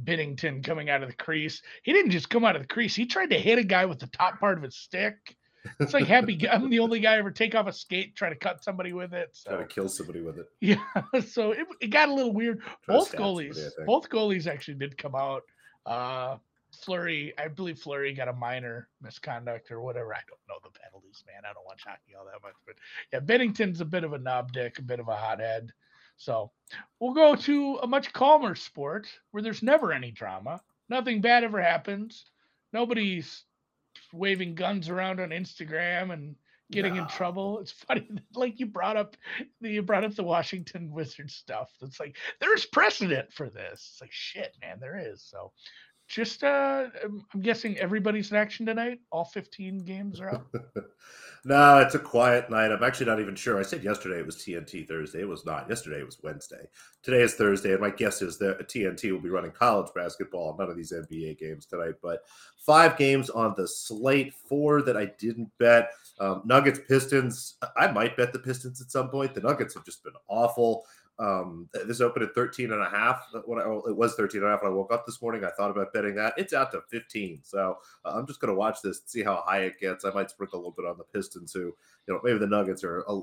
Binnington 0.04 0.64
coming 0.64 0.90
out 0.90 1.02
of 1.02 1.10
the 1.10 1.16
crease. 1.16 1.62
He 1.82 1.92
didn't 1.92 2.12
just 2.12 2.30
come 2.30 2.46
out 2.46 2.56
of 2.56 2.62
the 2.62 2.68
crease; 2.68 2.96
he 2.96 3.06
tried 3.06 3.32
to 3.32 3.40
hit 3.40 3.60
a 3.60 3.64
guy 3.64 3.86
with 3.86 4.00
the 4.00 4.08
top 4.08 4.40
part 4.40 4.58
of 4.58 4.64
his 4.64 4.76
stick 4.76 5.36
it's 5.80 5.94
like 5.94 6.06
happy. 6.06 6.48
I'm 6.50 6.70
the 6.70 6.80
only 6.80 7.00
guy 7.00 7.18
ever 7.18 7.32
take 7.32 7.56
off 7.56 7.68
a 7.68 7.74
skate, 7.74 8.16
try 8.16 8.30
to 8.30 8.36
cut 8.36 8.64
somebody 8.64 8.94
with 8.94 9.14
it. 9.14 9.30
So. 9.34 9.52
Try 9.52 9.60
to 9.60 9.68
kill 9.68 9.90
somebody 9.90 10.22
with 10.22 10.40
it. 10.40 10.48
Yeah. 10.62 10.84
So 11.28 11.52
it, 11.52 11.68
it 11.82 11.88
got 11.88 12.10
a 12.10 12.14
little 12.14 12.34
weird. 12.34 12.62
Try 12.62 12.96
both 12.96 13.12
goalies, 13.14 13.56
somebody, 13.56 13.86
both 13.86 14.10
goalies 14.10 14.48
actually 14.48 14.76
did 14.76 14.98
come 14.98 15.16
out. 15.16 15.44
Uh, 15.86 16.38
Fleury, 16.72 17.34
I 17.38 17.48
believe 17.48 17.80
Fleury 17.80 18.14
got 18.14 18.28
a 18.28 18.34
minor 18.34 18.90
misconduct 19.02 19.72
or 19.72 19.82
whatever. 19.82 20.14
I 20.14 20.20
don't 20.28 20.40
know 20.48 20.60
the 20.64 20.78
penalties, 20.80 21.24
man. 21.26 21.44
I 21.50 21.54
don't 21.54 21.66
watch 21.66 21.84
hockey 21.86 22.16
all 22.18 22.26
that 22.26 22.44
much, 22.44 22.56
but 22.66 22.76
yeah, 23.12 23.20
Binnington's 23.20 23.82
a 23.82 23.86
bit 23.86 24.04
of 24.04 24.14
a 24.14 24.20
knob 24.20 24.52
dick, 24.52 24.80
a 24.80 24.82
bit 24.82 25.00
of 25.00 25.08
a 25.08 25.16
hothead. 25.16 25.72
So 26.18 26.52
we'll 27.00 27.14
go 27.14 27.36
to 27.36 27.80
a 27.82 27.88
much 27.88 28.12
calmer 28.12 28.56
sport 28.56 29.08
where 29.32 29.44
there's 29.44 29.64
never 29.64 29.94
any 29.94 30.12
drama. 30.12 30.62
Nothing 30.90 31.22
bad 31.22 31.44
ever 31.44 31.62
happens. 31.62 32.26
Nobody's 32.74 33.44
waving 34.14 34.56
guns 34.56 34.90
around 34.90 35.20
on 35.20 35.30
Instagram 35.30 36.14
and 36.14 36.36
getting 36.72 36.96
no. 36.96 37.04
in 37.04 37.08
trouble. 37.08 37.60
It's 37.60 37.72
funny, 37.72 38.08
like 38.36 38.60
you 38.60 38.66
brought 38.66 38.98
up, 38.98 39.16
you 39.62 39.82
brought 39.82 40.04
up 40.04 40.16
the 40.16 40.24
Washington 40.24 40.92
Wizards 40.92 41.36
stuff. 41.36 41.72
It's 41.82 42.00
like 42.00 42.18
there's 42.40 42.66
precedent 42.66 43.32
for 43.32 43.50
this. 43.50 43.90
It's 43.92 44.02
like 44.02 44.12
shit, 44.12 44.56
man, 44.62 44.80
there 44.80 44.98
is. 44.98 45.24
So, 45.24 45.52
just 46.08 46.44
uh, 46.44 46.86
I'm 47.04 47.42
guessing 47.42 47.78
everybody's 47.78 48.32
in 48.32 48.38
action 48.38 48.66
tonight. 48.66 49.00
All 49.12 49.26
15 49.26 49.80
games 49.80 50.22
are 50.22 50.36
up. 50.36 50.56
no, 51.46 51.80
it's 51.80 51.96
a 51.96 52.00
quiet 52.00 52.50
night. 52.50 52.72
I'm 52.72 52.84
actually 52.84 53.08
not 53.08 53.20
even 53.20 53.36
sure. 53.36 53.60
I 53.60 53.64
said 53.64 53.84
yesterday 53.84 54.20
it 54.20 54.26
was 54.26 54.38
TNT 54.38 54.88
Thursday. 54.88 55.22
It 55.22 55.28
was 55.28 55.46
not. 55.46 55.68
Yesterday 55.68 56.00
it 56.00 56.06
was 56.06 56.20
Wednesday. 56.24 56.70
Today 57.04 57.22
is 57.22 57.36
Thursday, 57.36 57.74
and 57.74 57.82
my 57.82 57.90
guess 57.90 58.22
is 58.22 58.38
that 58.38 58.70
TNT 58.70 59.12
will 59.12 59.20
be 59.20 59.30
running 59.30 59.52
college 59.52 59.92
basketball. 59.94 60.56
None 60.58 60.70
of 60.70 60.78
these 60.78 60.94
NBA 60.94 61.40
games 61.40 61.66
tonight, 61.66 61.96
but 62.02 62.22
five 62.66 62.98
games 62.98 63.30
on 63.30 63.54
the 63.58 63.68
slate. 63.68 64.34
Four 64.34 64.82
that 64.84 64.96
I 64.96 65.12
didn't 65.20 65.52
bet. 65.58 65.92
Um, 66.20 66.42
Nuggets, 66.46 66.80
Pistons. 66.88 67.56
I 67.76 67.92
might 67.92 68.16
bet 68.16 68.32
the 68.32 68.40
Pistons 68.40 68.82
at 68.82 68.92
some 68.92 69.10
point. 69.10 69.36
The 69.36 69.42
Nuggets 69.42 69.74
have 69.74 69.86
just 69.86 70.04
been 70.04 70.14
awful. 70.30 70.86
Um, 71.20 71.68
this 71.86 72.02
opened 72.02 72.26
at 72.26 72.36
13 72.36 72.72
and 72.72 72.82
a 72.82 72.90
half. 72.90 73.26
When 73.46 73.60
I, 73.60 73.64
it 73.64 73.96
was 73.96 74.16
13 74.16 74.42
and 74.42 74.48
a 74.48 74.52
half 74.52 74.62
when 74.62 74.72
I 74.72 74.76
woke 74.76 74.94
up 74.94 75.06
this 75.06 75.22
morning, 75.22 75.44
I 75.44 75.50
thought 75.52 75.72
about 75.72 75.94
betting 75.94 76.16
that. 76.16 76.34
It's 76.38 76.54
out 76.54 76.72
to 76.72 76.82
15. 76.90 77.40
So 77.44 77.78
uh, 78.06 78.12
I'm 78.12 78.28
just 78.28 78.40
going 78.40 78.54
to 78.54 78.58
watch 78.58 78.82
this, 78.84 79.02
see 79.06 79.24
how 79.24 79.44
high 79.46 79.62
it 79.62 79.80
gets. 79.80 80.06
I 80.06 80.12
might 80.12 80.30
sprinkle 80.30 80.60
a 80.60 80.62
little 80.62 80.76
bit 80.78 80.86
on 80.86 80.98
the 80.98 81.04
Pistons, 81.04 81.54
who, 81.54 81.60
you 81.60 81.76
know, 82.08 82.20
maybe 82.24 82.40
the 82.40 82.48
Nuggets 82.48 82.84
are 82.84 83.00
a, 83.08 83.22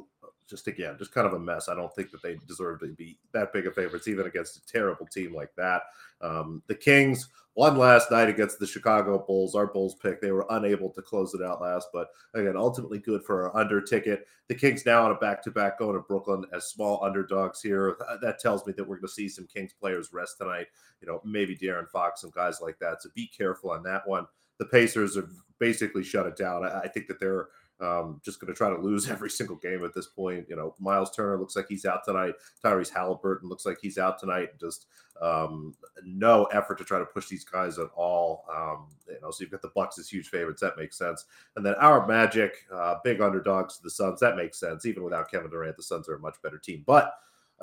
just 0.49 0.67
again, 0.69 0.97
just 0.99 1.13
kind 1.13 1.27
of 1.27 1.33
a 1.33 1.39
mess. 1.39 1.69
I 1.69 1.75
don't 1.75 1.95
think 1.95 2.11
that 2.11 2.23
they 2.23 2.37
deserve 2.47 2.81
to 2.81 2.89
be 2.89 3.19
that 3.33 3.53
big 3.53 3.67
of 3.67 3.75
favorites, 3.75 4.09
even 4.09 4.27
against 4.27 4.57
a 4.57 4.67
terrible 4.67 5.07
team 5.07 5.35
like 5.35 5.55
that. 5.57 5.83
Um, 6.21 6.63
the 6.67 6.75
Kings 6.75 7.29
won 7.55 7.79
last 7.79 8.11
night 8.11 8.29
against 8.29 8.59
the 8.59 8.67
Chicago 8.67 9.25
Bulls. 9.27 9.55
Our 9.55 9.67
Bulls 9.67 9.95
pick. 9.95 10.21
They 10.21 10.33
were 10.33 10.47
unable 10.51 10.91
to 10.91 11.03
close 11.03 11.35
it 11.35 11.43
out 11.43 11.63
last, 11.63 11.89
but 11.93 12.09
again, 12.35 12.57
ultimately 12.57 12.99
good 12.99 13.23
for 13.23 13.45
our 13.45 13.57
under 13.57 13.81
ticket. 13.81 14.27
The 14.49 14.55
Kings 14.55 14.85
now 14.85 15.05
on 15.05 15.13
a 15.13 15.17
back 15.17 15.43
to 15.45 15.51
back 15.51 15.79
going 15.79 15.95
to 15.95 16.01
Brooklyn 16.01 16.45
as 16.53 16.69
small 16.69 17.03
underdogs 17.03 17.63
here. 17.63 17.97
That 18.21 18.39
tells 18.39 18.67
me 18.67 18.75
that 18.77 18.85
we're 18.87 18.97
going 18.97 19.09
to 19.09 19.15
see 19.15 19.29
some 19.29 19.47
Kings 19.47 19.73
players 19.73 20.13
rest 20.13 20.39
tonight. 20.39 20.67
You 21.01 21.09
know, 21.09 21.21
maybe 21.25 21.57
De'Aaron 21.57 21.89
Fox, 21.89 22.21
some 22.21 22.33
guys 22.35 22.61
like 22.61 22.79
that. 22.81 23.03
So 23.03 23.09
be 23.15 23.27
careful 23.27 23.71
on 23.71 23.83
that 23.85 24.07
one. 24.07 24.27
The 24.59 24.67
Pacers 24.67 25.17
have 25.17 25.31
basically 25.59 26.05
shut 26.05 26.27
it 26.27 26.37
down. 26.37 26.65
I, 26.65 26.81
I 26.81 26.89
think 26.89 27.07
that 27.09 27.19
they're 27.21 27.49
um, 27.85 28.21
just 28.25 28.41
going 28.41 28.53
to 28.53 28.57
try 28.57 28.71
to 28.71 28.81
lose 28.81 29.11
every 29.11 29.31
single 29.31 29.57
game 29.57 29.85
at 29.85 29.95
this 29.95 30.07
point. 30.07 30.47
You 30.49 30.57
know, 30.57 30.75
Miles 30.79 31.15
Turner 31.15 31.39
looks 31.39 31.57
like 31.57 31.67
he's 31.69 31.85
out 31.85 32.05
tonight. 32.05 32.35
Tyrese 32.65 32.93
Halliburton 32.93 33.49
looks 33.49 33.67
like 33.67 33.79
he's 33.81 33.99
out 33.99 34.19
tonight. 34.19 34.59
Just 34.59 34.87
um, 35.21 35.75
no 36.05 36.45
effort 36.47 36.79
to 36.79 36.85
try 36.85 36.99
to 36.99 37.05
push 37.05 37.29
these 37.29 37.45
guys 37.45 37.79
at 37.79 37.89
all. 37.95 38.45
Um, 38.55 38.89
you 39.09 39.19
know, 39.23 39.31
so 39.31 39.43
you've 39.43 39.51
got 39.51 39.63
the 39.63 39.73
Bucks 39.75 39.99
as 39.99 40.09
huge 40.09 40.29
favorites. 40.29 40.61
That 40.61 40.77
makes 40.77 40.99
sense. 40.99 41.27
And 41.57 41.65
then 41.65 41.75
our 41.75 42.07
Magic, 42.07 42.65
uh, 42.73 42.97
big 43.05 43.21
underdogs 43.21 43.77
to 43.77 43.83
the 43.83 43.91
Suns. 43.91 44.21
That 44.21 44.37
makes 44.37 44.59
sense. 44.59 44.87
Even 44.87 45.05
without 45.05 45.31
Kevin 45.31 45.51
Durant, 45.51 45.77
the 45.77 45.83
Suns 45.83 46.09
are 46.09 46.17
a 46.17 46.21
much 46.21 46.37
better 46.43 46.59
team. 46.59 46.83
But 46.87 47.15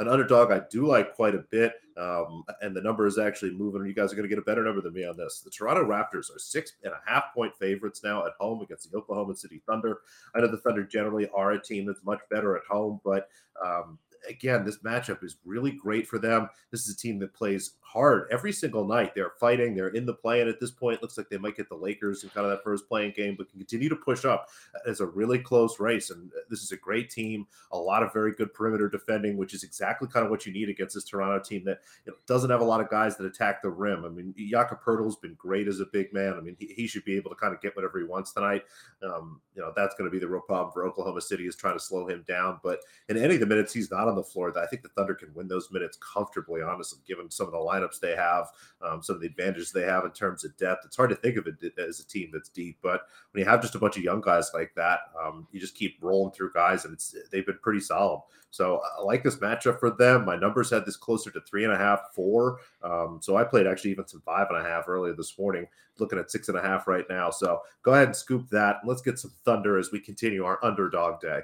an 0.01 0.07
underdog 0.07 0.51
I 0.51 0.61
do 0.69 0.87
like 0.87 1.15
quite 1.15 1.35
a 1.35 1.45
bit. 1.51 1.73
Um, 1.97 2.43
and 2.61 2.75
the 2.75 2.81
number 2.81 3.05
is 3.05 3.19
actually 3.19 3.51
moving. 3.51 3.85
You 3.85 3.93
guys 3.93 4.11
are 4.11 4.15
going 4.15 4.27
to 4.27 4.33
get 4.33 4.39
a 4.39 4.45
better 4.45 4.63
number 4.63 4.81
than 4.81 4.93
me 4.93 5.05
on 5.05 5.15
this. 5.15 5.41
The 5.41 5.51
Toronto 5.51 5.85
Raptors 5.85 6.35
are 6.35 6.39
six 6.39 6.73
and 6.83 6.93
a 6.93 6.99
half 7.05 7.33
point 7.33 7.53
favorites 7.55 8.01
now 8.03 8.25
at 8.25 8.33
home 8.39 8.61
against 8.61 8.91
the 8.91 8.97
Oklahoma 8.97 9.35
City 9.35 9.61
Thunder. 9.67 9.99
I 10.33 10.39
know 10.39 10.47
the 10.47 10.57
Thunder 10.57 10.83
generally 10.83 11.29
are 11.35 11.51
a 11.51 11.61
team 11.61 11.85
that's 11.85 12.03
much 12.03 12.19
better 12.31 12.55
at 12.55 12.63
home, 12.69 12.99
but 13.03 13.27
um, 13.63 13.99
again, 14.27 14.63
this 14.63 14.79
matchup 14.79 15.23
is 15.23 15.37
really 15.45 15.71
great 15.71 16.07
for 16.07 16.19
them. 16.19 16.49
This 16.71 16.87
is 16.87 16.95
a 16.95 16.97
team 16.97 17.19
that 17.19 17.33
plays 17.33 17.73
hard 17.81 18.27
every 18.31 18.51
single 18.51 18.87
night. 18.87 19.13
They're 19.13 19.33
fighting. 19.39 19.75
They're 19.75 19.89
in 19.89 20.05
the 20.05 20.13
play, 20.13 20.41
and 20.41 20.49
at 20.49 20.59
this 20.59 20.71
point, 20.71 21.01
looks 21.01 21.17
like 21.17 21.29
they 21.29 21.37
might 21.37 21.57
get 21.57 21.69
the 21.69 21.75
Lakers 21.75 22.23
in 22.23 22.29
kind 22.29 22.45
of 22.45 22.51
that 22.51 22.63
first 22.63 22.87
play-in 22.87 23.11
game, 23.11 23.35
but 23.37 23.49
can 23.49 23.59
continue 23.59 23.89
to 23.89 23.95
push 23.95 24.25
up 24.25 24.49
as 24.87 24.99
a 25.01 25.05
really 25.05 25.39
close 25.39 25.79
race. 25.79 26.09
And 26.09 26.31
this 26.49 26.61
is 26.61 26.71
a 26.71 26.77
great 26.77 27.09
team. 27.09 27.47
A 27.71 27.77
lot 27.77 28.03
of 28.03 28.13
very 28.13 28.33
good 28.33 28.53
perimeter 28.53 28.89
defending, 28.89 29.37
which 29.37 29.53
is 29.53 29.63
exactly 29.63 30.07
kind 30.07 30.25
of 30.25 30.31
what 30.31 30.45
you 30.45 30.53
need 30.53 30.69
against 30.69 30.95
this 30.95 31.03
Toronto 31.03 31.39
team 31.39 31.63
that 31.65 31.81
you 32.05 32.11
know, 32.11 32.17
doesn't 32.27 32.49
have 32.49 32.61
a 32.61 32.65
lot 32.65 32.81
of 32.81 32.89
guys 32.89 33.17
that 33.17 33.25
attack 33.25 33.61
the 33.61 33.69
rim. 33.69 34.05
I 34.05 34.09
mean, 34.09 34.33
Jakob 34.49 34.81
Poeltl's 34.81 35.17
been 35.17 35.35
great 35.35 35.67
as 35.67 35.79
a 35.79 35.85
big 35.91 36.13
man. 36.13 36.33
I 36.33 36.41
mean, 36.41 36.55
he, 36.59 36.67
he 36.67 36.87
should 36.87 37.03
be 37.03 37.15
able 37.15 37.29
to 37.29 37.35
kind 37.35 37.53
of 37.53 37.61
get 37.61 37.75
whatever 37.75 37.99
he 37.99 38.05
wants 38.05 38.31
tonight. 38.31 38.63
Um, 39.03 39.41
you 39.55 39.61
know, 39.61 39.73
that's 39.75 39.95
going 39.95 40.09
to 40.09 40.11
be 40.11 40.19
the 40.19 40.27
real 40.27 40.41
problem 40.41 40.71
for 40.71 40.85
Oklahoma 40.85 41.21
City 41.21 41.45
is 41.45 41.55
trying 41.55 41.75
to 41.75 41.83
slow 41.83 42.07
him 42.07 42.23
down. 42.27 42.59
But 42.63 42.79
in 43.09 43.17
any 43.17 43.35
of 43.35 43.39
the 43.39 43.45
minutes 43.45 43.73
he's 43.73 43.91
not 43.91 44.07
on 44.11 44.17
the 44.17 44.23
floor, 44.23 44.51
that 44.51 44.63
I 44.63 44.67
think 44.67 44.83
the 44.83 44.89
Thunder 44.89 45.15
can 45.15 45.33
win 45.33 45.47
those 45.47 45.71
minutes 45.71 45.97
comfortably, 45.97 46.61
honestly, 46.61 46.99
given 47.07 47.31
some 47.31 47.47
of 47.47 47.53
the 47.53 47.57
lineups 47.57 47.99
they 47.99 48.15
have, 48.15 48.47
um, 48.81 49.01
some 49.01 49.15
of 49.15 49.21
the 49.21 49.27
advantages 49.27 49.71
they 49.71 49.83
have 49.83 50.05
in 50.05 50.11
terms 50.11 50.45
of 50.45 50.55
depth. 50.57 50.85
It's 50.85 50.97
hard 50.97 51.09
to 51.09 51.15
think 51.15 51.37
of 51.37 51.47
it 51.47 51.55
as 51.79 51.99
a 51.99 52.07
team 52.07 52.29
that's 52.31 52.49
deep, 52.49 52.77
but 52.83 53.01
when 53.31 53.43
you 53.43 53.49
have 53.49 53.61
just 53.61 53.75
a 53.75 53.79
bunch 53.79 53.97
of 53.97 54.03
young 54.03 54.21
guys 54.21 54.51
like 54.53 54.73
that, 54.75 54.99
um, 55.19 55.47
you 55.51 55.59
just 55.59 55.75
keep 55.75 55.97
rolling 56.01 56.33
through 56.33 56.51
guys, 56.53 56.85
and 56.85 56.93
it's 56.93 57.15
they've 57.31 57.45
been 57.45 57.59
pretty 57.63 57.79
solid. 57.79 58.21
So 58.51 58.81
I 58.97 59.01
like 59.01 59.23
this 59.23 59.37
matchup 59.37 59.79
for 59.79 59.91
them. 59.91 60.25
My 60.25 60.35
numbers 60.35 60.69
had 60.69 60.85
this 60.85 60.97
closer 60.97 61.31
to 61.31 61.41
three 61.41 61.63
and 61.63 61.73
a 61.73 61.77
half, 61.77 62.13
four. 62.13 62.59
Um, 62.83 63.19
so 63.21 63.37
I 63.37 63.45
played 63.45 63.65
actually 63.65 63.91
even 63.91 64.07
some 64.07 64.21
five 64.25 64.47
and 64.49 64.59
a 64.59 64.69
half 64.69 64.89
earlier 64.89 65.13
this 65.13 65.39
morning, 65.39 65.67
looking 65.99 66.19
at 66.19 66.29
six 66.29 66.49
and 66.49 66.57
a 66.57 66.61
half 66.61 66.85
right 66.85 67.05
now. 67.09 67.29
So 67.29 67.61
go 67.81 67.93
ahead 67.93 68.07
and 68.07 68.15
scoop 68.15 68.49
that. 68.49 68.81
Let's 68.85 69.01
get 69.01 69.19
some 69.19 69.31
thunder 69.45 69.77
as 69.77 69.93
we 69.93 70.01
continue 70.01 70.43
our 70.43 70.59
underdog 70.63 71.21
day. 71.21 71.39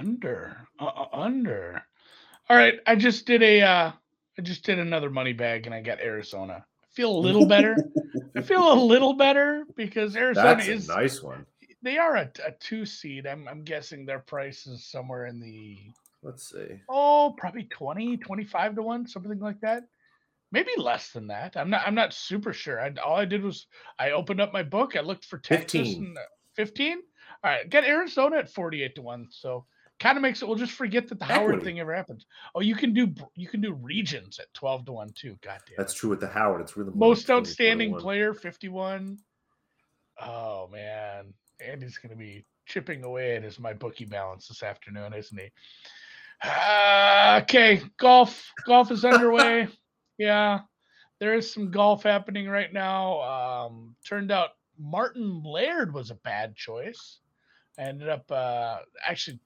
Under, 0.00 0.56
uh, 0.78 0.86
uh, 0.86 1.06
under. 1.12 1.82
All 2.48 2.56
right, 2.56 2.80
I 2.86 2.96
just 2.96 3.26
did 3.26 3.42
a, 3.42 3.60
uh, 3.60 3.92
I 4.38 4.42
just 4.42 4.64
did 4.64 4.78
another 4.78 5.10
money 5.10 5.34
bag, 5.34 5.66
and 5.66 5.74
I 5.74 5.82
got 5.82 6.00
Arizona. 6.00 6.64
I 6.82 6.86
feel 6.94 7.10
a 7.10 7.20
little 7.20 7.46
better. 7.46 7.76
I 8.36 8.40
feel 8.40 8.72
a 8.72 8.80
little 8.82 9.12
better 9.12 9.64
because 9.76 10.16
Arizona 10.16 10.56
That's 10.56 10.68
is 10.68 10.88
a 10.88 10.94
nice 10.94 11.22
one. 11.22 11.44
They 11.82 11.98
are 11.98 12.16
a, 12.16 12.30
a 12.46 12.52
two 12.58 12.86
seed. 12.86 13.26
I'm, 13.26 13.46
I'm 13.46 13.62
guessing 13.62 14.06
their 14.06 14.18
price 14.20 14.66
is 14.66 14.86
somewhere 14.86 15.26
in 15.26 15.38
the 15.38 15.76
let's 16.22 16.50
see. 16.50 16.80
Oh, 16.88 17.34
probably 17.36 17.64
20, 17.64 18.16
25 18.16 18.76
to 18.76 18.82
1, 18.82 19.06
something 19.06 19.38
like 19.38 19.60
that. 19.60 19.84
Maybe 20.52 20.70
less 20.76 21.10
than 21.10 21.28
that. 21.28 21.56
I'm 21.56 21.70
not 21.70 21.86
I'm 21.86 21.94
not 21.94 22.12
super 22.12 22.52
sure. 22.52 22.80
I, 22.80 22.92
all 23.04 23.16
I 23.16 23.24
did 23.24 23.42
was 23.42 23.66
I 23.98 24.10
opened 24.12 24.40
up 24.40 24.52
my 24.52 24.64
book, 24.64 24.96
I 24.96 25.00
looked 25.00 25.26
for 25.26 25.38
Texas 25.38 25.88
15. 25.88 26.04
and 26.04 26.18
15. 26.56 26.98
All 27.42 27.50
right, 27.50 27.70
get 27.70 27.84
Arizona 27.84 28.38
at 28.38 28.52
48 28.52 28.96
to 28.96 29.02
1. 29.02 29.28
So 29.30 29.66
kind 30.00 30.16
of 30.16 30.22
makes 30.22 30.42
it 30.42 30.48
we'll 30.48 30.56
just 30.56 30.72
forget 30.72 31.08
that 31.08 31.18
the 31.18 31.24
Equity. 31.26 31.40
Howard 31.40 31.62
thing 31.62 31.78
ever 31.78 31.94
happened. 31.94 32.24
Oh, 32.54 32.60
you 32.60 32.74
can 32.74 32.92
do 32.92 33.12
you 33.36 33.48
can 33.48 33.60
do 33.60 33.72
regions 33.74 34.38
at 34.40 34.52
12 34.54 34.86
to 34.86 34.92
1 34.92 35.12
too. 35.14 35.36
God 35.42 35.60
damn. 35.66 35.76
That's 35.76 35.94
true 35.94 36.10
with 36.10 36.20
the 36.20 36.28
Howard. 36.28 36.62
It's 36.62 36.76
really 36.76 36.92
most 36.94 37.30
outstanding 37.30 37.94
player 37.94 38.34
51. 38.34 39.18
Oh 40.20 40.68
man. 40.72 41.34
Andy's 41.64 41.98
gonna 41.98 42.16
be 42.16 42.44
chipping 42.66 43.04
away 43.04 43.36
at 43.36 43.42
his 43.42 43.58
MyBookie 43.58 44.08
balance 44.08 44.48
this 44.48 44.62
afternoon, 44.62 45.12
isn't 45.12 45.38
he? 45.38 45.50
Uh, 46.42 47.40
okay, 47.42 47.82
golf. 47.98 48.50
Golf 48.66 48.90
is 48.90 49.04
underway. 49.04 49.68
yeah, 50.18 50.60
there 51.18 51.34
is 51.34 51.52
some 51.52 51.70
golf 51.70 52.02
happening 52.02 52.48
right 52.48 52.72
now. 52.72 53.20
Um, 53.66 53.94
turned 54.06 54.30
out 54.30 54.50
Martin 54.78 55.42
Laird 55.44 55.92
was 55.92 56.10
a 56.10 56.14
bad 56.14 56.56
choice. 56.56 57.18
I 57.78 57.82
ended 57.82 58.08
up 58.08 58.30
uh, 58.30 58.78
actually 59.06 59.40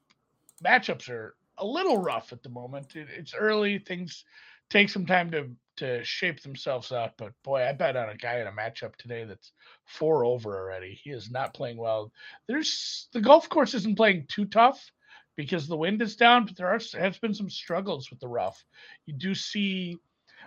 matchups 0.65 1.09
are 1.09 1.37
a 1.59 1.67
little 1.67 1.99
rough 1.99 2.33
at 2.33 2.43
the 2.43 2.49
moment. 2.49 2.97
It, 2.97 3.09
it's 3.17 3.35
early; 3.35 3.79
things 3.79 4.25
take 4.71 4.89
some 4.89 5.07
time 5.07 5.31
to 5.33 5.49
to 5.77 6.05
shape 6.05 6.41
themselves 6.41 6.93
out. 6.93 7.13
But 7.17 7.33
boy, 7.43 7.63
I 7.63 7.73
bet 7.73 7.97
on 7.97 8.09
a 8.09 8.17
guy 8.17 8.41
in 8.41 8.47
a 8.47 8.53
matchup 8.53 8.97
today 8.97 9.25
that's 9.25 9.53
four 9.85 10.25
over 10.25 10.57
already. 10.57 10.95
He 10.95 11.11
is 11.11 11.31
not 11.31 11.55
playing 11.55 11.77
well. 11.77 12.13
There's 12.47 13.09
the 13.13 13.21
golf 13.21 13.49
course 13.49 13.75
isn't 13.75 13.97
playing 13.97 14.27
too 14.29 14.47
tough 14.47 14.91
because 15.37 15.67
the 15.67 15.77
wind 15.77 16.01
is 16.03 16.17
down, 16.17 16.47
but 16.47 16.57
there 16.57 16.69
are 16.69 16.81
has 16.99 17.19
been 17.19 17.35
some 17.35 17.51
struggles 17.51 18.11
with 18.11 18.21
the 18.21 18.29
rough. 18.29 18.65
You 19.07 19.15
do 19.15 19.35
see, 19.35 19.99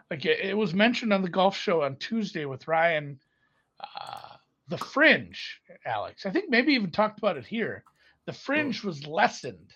like 0.09 0.25
it, 0.25 0.39
it 0.39 0.57
was 0.57 0.73
mentioned 0.73 1.13
on 1.13 1.21
the 1.21 1.29
golf 1.29 1.57
show 1.57 1.83
on 1.83 1.97
Tuesday 1.97 2.45
with 2.45 2.67
Ryan, 2.67 3.19
uh, 3.81 4.35
the 4.69 4.77
fringe, 4.77 5.61
Alex. 5.85 6.25
I 6.25 6.31
think 6.31 6.49
maybe 6.49 6.73
even 6.73 6.91
talked 6.91 7.19
about 7.19 7.37
it 7.37 7.45
here. 7.45 7.83
The 8.25 8.33
fringe 8.33 8.83
was 8.83 9.07
lessened. 9.07 9.73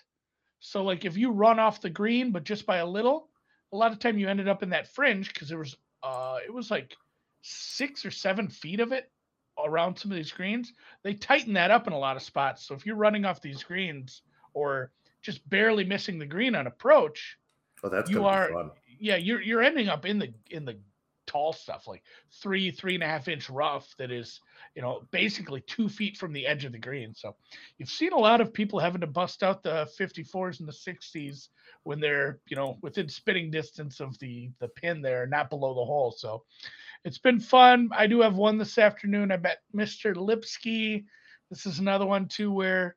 So 0.62 0.84
like 0.84 1.04
if 1.04 1.16
you 1.16 1.32
run 1.32 1.58
off 1.58 1.80
the 1.80 1.90
green, 1.90 2.30
but 2.30 2.44
just 2.44 2.66
by 2.66 2.78
a 2.78 2.86
little, 2.86 3.28
a 3.72 3.76
lot 3.76 3.90
of 3.90 3.98
time 3.98 4.16
you 4.16 4.28
ended 4.28 4.48
up 4.48 4.62
in 4.62 4.70
that 4.70 4.86
fringe 4.86 5.32
because 5.32 5.48
there 5.48 5.58
was 5.58 5.76
uh 6.04 6.38
it 6.46 6.54
was 6.54 6.70
like 6.70 6.96
six 7.42 8.06
or 8.06 8.12
seven 8.12 8.48
feet 8.48 8.78
of 8.78 8.92
it 8.92 9.10
around 9.62 9.98
some 9.98 10.12
of 10.12 10.16
these 10.16 10.30
greens. 10.30 10.72
They 11.02 11.14
tighten 11.14 11.52
that 11.54 11.72
up 11.72 11.88
in 11.88 11.92
a 11.92 11.98
lot 11.98 12.16
of 12.16 12.22
spots. 12.22 12.64
So 12.64 12.74
if 12.74 12.86
you're 12.86 12.96
running 12.96 13.24
off 13.24 13.42
these 13.42 13.64
greens 13.64 14.22
or 14.54 14.92
just 15.20 15.48
barely 15.50 15.84
missing 15.84 16.16
the 16.16 16.26
green 16.26 16.54
on 16.54 16.68
approach, 16.68 17.36
oh, 17.82 17.88
that's 17.88 18.08
you 18.08 18.24
are 18.24 18.70
yeah 19.00 19.16
you're 19.16 19.42
you're 19.42 19.62
ending 19.62 19.88
up 19.88 20.06
in 20.06 20.20
the 20.20 20.32
in 20.50 20.64
the 20.64 20.76
tall 21.32 21.52
stuff 21.52 21.88
like 21.88 22.02
three 22.30 22.70
three 22.70 22.94
and 22.94 23.02
a 23.02 23.06
half 23.06 23.26
inch 23.26 23.48
rough 23.48 23.94
that 23.96 24.10
is 24.10 24.40
you 24.74 24.82
know 24.82 25.02
basically 25.10 25.62
two 25.62 25.88
feet 25.88 26.16
from 26.16 26.32
the 26.32 26.46
edge 26.46 26.64
of 26.64 26.72
the 26.72 26.78
green. 26.78 27.14
So 27.14 27.34
you've 27.78 27.88
seen 27.88 28.12
a 28.12 28.18
lot 28.18 28.40
of 28.40 28.52
people 28.52 28.78
having 28.78 29.00
to 29.00 29.06
bust 29.06 29.42
out 29.42 29.62
the 29.62 29.90
54s 29.98 30.60
and 30.60 30.68
the 30.68 30.72
60s 30.72 31.48
when 31.84 32.00
they're 32.00 32.38
you 32.48 32.56
know 32.56 32.78
within 32.82 33.08
spitting 33.08 33.50
distance 33.50 34.00
of 34.00 34.18
the 34.18 34.50
the 34.58 34.68
pin 34.68 35.00
there 35.00 35.26
not 35.26 35.50
below 35.50 35.74
the 35.74 35.84
hole. 35.84 36.12
So 36.12 36.44
it's 37.04 37.18
been 37.18 37.40
fun. 37.40 37.88
I 37.92 38.06
do 38.06 38.20
have 38.20 38.36
one 38.36 38.58
this 38.58 38.78
afternoon. 38.78 39.32
I 39.32 39.36
bet 39.38 39.58
mr 39.74 40.14
lipsky. 40.14 41.06
This 41.50 41.66
is 41.66 41.78
another 41.78 42.06
one 42.06 42.28
too 42.28 42.52
where 42.52 42.96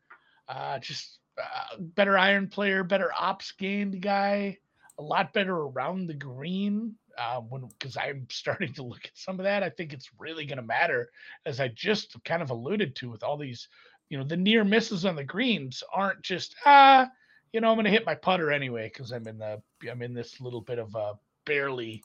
uh 0.50 0.80
just 0.80 1.20
uh, 1.42 1.78
better 1.80 2.18
iron 2.18 2.48
player 2.48 2.84
better 2.84 3.12
ops 3.18 3.52
gained 3.54 4.02
guy 4.02 4.58
a 4.98 5.02
lot 5.02 5.34
better 5.34 5.56
around 5.56 6.08
the 6.08 6.14
green 6.14 6.96
uh, 7.18 7.40
when 7.42 7.68
because 7.80 7.98
I'm 7.98 8.28
starting 8.32 8.74
to 8.74 8.84
look 8.84 9.06
at 9.06 9.12
some 9.18 9.40
of 9.40 9.44
that. 9.44 9.64
I 9.64 9.70
think 9.70 9.94
it's 9.94 10.10
really 10.20 10.46
going 10.46 10.58
to 10.58 10.64
matter, 10.64 11.10
as 11.46 11.60
I 11.60 11.70
just 11.70 12.16
kind 12.24 12.42
of 12.42 12.50
alluded 12.50 12.96
to 12.98 13.10
with 13.10 13.24
all 13.24 13.38
these, 13.38 13.68
you 14.10 14.18
know, 14.18 14.24
the 14.24 14.38
near 14.38 14.64
misses 14.64 15.06
on 15.06 15.16
the 15.16 15.24
greens 15.24 15.84
aren't 15.94 16.22
just 16.22 16.56
ah, 16.66 17.10
you 17.54 17.62
know, 17.62 17.70
I'm 17.70 17.76
going 17.76 17.86
to 17.86 17.92
hit 17.92 18.06
my 18.06 18.16
putter 18.16 18.52
anyway 18.52 18.92
because 18.94 19.12
I'm 19.12 19.28
in 19.28 19.38
the 19.38 19.62
I'm 19.90 20.02
in 20.02 20.14
this 20.14 20.42
little 20.42 20.62
bit 20.62 20.80
of 20.80 20.94
a 20.96 21.14
barely, 21.46 22.04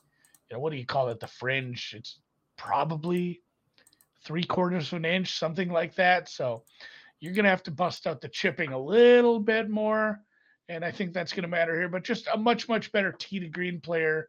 you 0.48 0.56
know, 0.56 0.60
what 0.60 0.70
do 0.70 0.78
you 0.78 0.86
call 0.86 1.08
it, 1.08 1.20
the 1.20 1.26
fringe? 1.26 1.94
It's 1.96 2.20
probably 2.56 3.42
three 4.24 4.44
quarters 4.44 4.92
of 4.92 4.98
an 4.98 5.04
inch, 5.04 5.38
something 5.38 5.70
like 5.70 5.94
that. 5.96 6.28
So 6.28 6.64
you're 7.20 7.34
going 7.34 7.44
to 7.44 7.50
have 7.50 7.62
to 7.64 7.70
bust 7.70 8.06
out 8.06 8.20
the 8.20 8.28
chipping 8.28 8.72
a 8.72 8.78
little 8.78 9.40
bit 9.40 9.68
more. 9.68 10.20
And 10.68 10.84
I 10.84 10.90
think 10.90 11.12
that's 11.12 11.32
going 11.32 11.42
to 11.42 11.48
matter 11.48 11.74
here, 11.74 11.88
but 11.88 12.04
just 12.04 12.28
a 12.32 12.36
much, 12.36 12.68
much 12.68 12.92
better 12.92 13.12
tee 13.12 13.40
to 13.40 13.48
green 13.48 13.80
player 13.80 14.28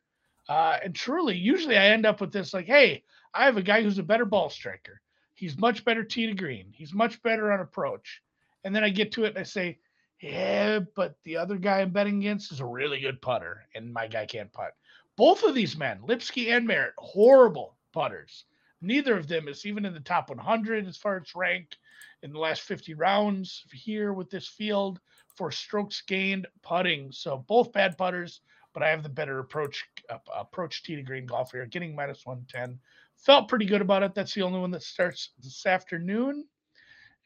uh, 0.49 0.77
and 0.83 0.95
truly, 0.95 1.37
usually 1.37 1.77
I 1.77 1.87
end 1.87 2.05
up 2.05 2.21
with 2.21 2.31
this 2.31 2.53
like, 2.53 2.65
hey, 2.65 3.03
I 3.33 3.45
have 3.45 3.57
a 3.57 3.61
guy 3.61 3.81
who's 3.81 3.99
a 3.99 4.03
better 4.03 4.25
ball 4.25 4.49
striker. 4.49 5.01
He's 5.35 5.57
much 5.57 5.85
better 5.85 6.03
tee 6.03 6.27
to 6.27 6.33
green. 6.33 6.67
He's 6.71 6.93
much 6.93 7.21
better 7.23 7.51
on 7.51 7.61
approach. 7.61 8.21
And 8.63 8.75
then 8.75 8.83
I 8.83 8.89
get 8.89 9.11
to 9.13 9.23
it 9.23 9.29
and 9.29 9.39
I 9.39 9.43
say, 9.43 9.79
Yeah, 10.19 10.79
but 10.95 11.15
the 11.23 11.37
other 11.37 11.57
guy 11.57 11.81
I'm 11.81 11.91
betting 11.91 12.19
against 12.19 12.51
is 12.51 12.59
a 12.59 12.65
really 12.65 12.99
good 12.99 13.21
putter, 13.21 13.65
and 13.73 13.91
my 13.91 14.07
guy 14.07 14.25
can't 14.25 14.53
putt. 14.53 14.73
Both 15.17 15.43
of 15.43 15.55
these 15.55 15.77
men, 15.77 15.99
Lipsky 16.03 16.51
and 16.51 16.67
Merritt, 16.67 16.93
horrible 16.97 17.75
putters. 17.91 18.45
Neither 18.81 19.15
of 19.17 19.27
them 19.27 19.47
is 19.47 19.65
even 19.65 19.85
in 19.85 19.93
the 19.93 19.99
top 19.99 20.29
100 20.29 20.87
as 20.87 20.97
far 20.97 21.17
as 21.17 21.35
rank 21.35 21.75
in 22.23 22.31
the 22.31 22.39
last 22.39 22.61
50 22.61 22.93
rounds 22.95 23.65
here 23.71 24.13
with 24.13 24.29
this 24.29 24.47
field 24.47 24.99
for 25.35 25.51
strokes 25.51 26.01
gained 26.01 26.47
putting. 26.61 27.11
So 27.11 27.45
both 27.47 27.71
bad 27.71 27.97
putters, 27.97 28.41
but 28.73 28.83
I 28.83 28.89
have 28.89 29.03
the 29.03 29.09
better 29.09 29.39
approach 29.39 29.85
uh, 30.09 30.17
approach 30.35 30.83
tee 30.83 30.95
to 30.95 31.01
green 31.01 31.25
golf 31.25 31.51
here, 31.51 31.65
getting 31.65 31.95
minus 31.95 32.25
110. 32.25 32.79
Felt 33.17 33.47
pretty 33.47 33.65
good 33.65 33.81
about 33.81 34.03
it. 34.03 34.15
That's 34.15 34.33
the 34.33 34.41
only 34.41 34.59
one 34.59 34.71
that 34.71 34.83
starts 34.83 35.31
this 35.41 35.65
afternoon. 35.65 36.45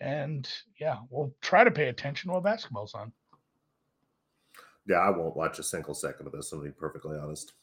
And 0.02 0.50
yeah, 0.80 0.98
we'll 1.10 1.34
try 1.42 1.64
to 1.64 1.72
pay 1.72 1.88
attention 1.88 2.32
while 2.32 2.42
basketball's 2.42 2.94
on. 2.94 3.14
Yeah, 4.88 4.98
I 4.98 5.10
won't 5.10 5.36
watch 5.36 5.58
a 5.60 5.64
single 5.64 5.94
second 5.94 6.28
of 6.28 6.34
this. 6.34 6.52
I'm 6.52 6.62
being 6.62 6.74
perfectly 6.74 7.18
honest. 7.18 7.54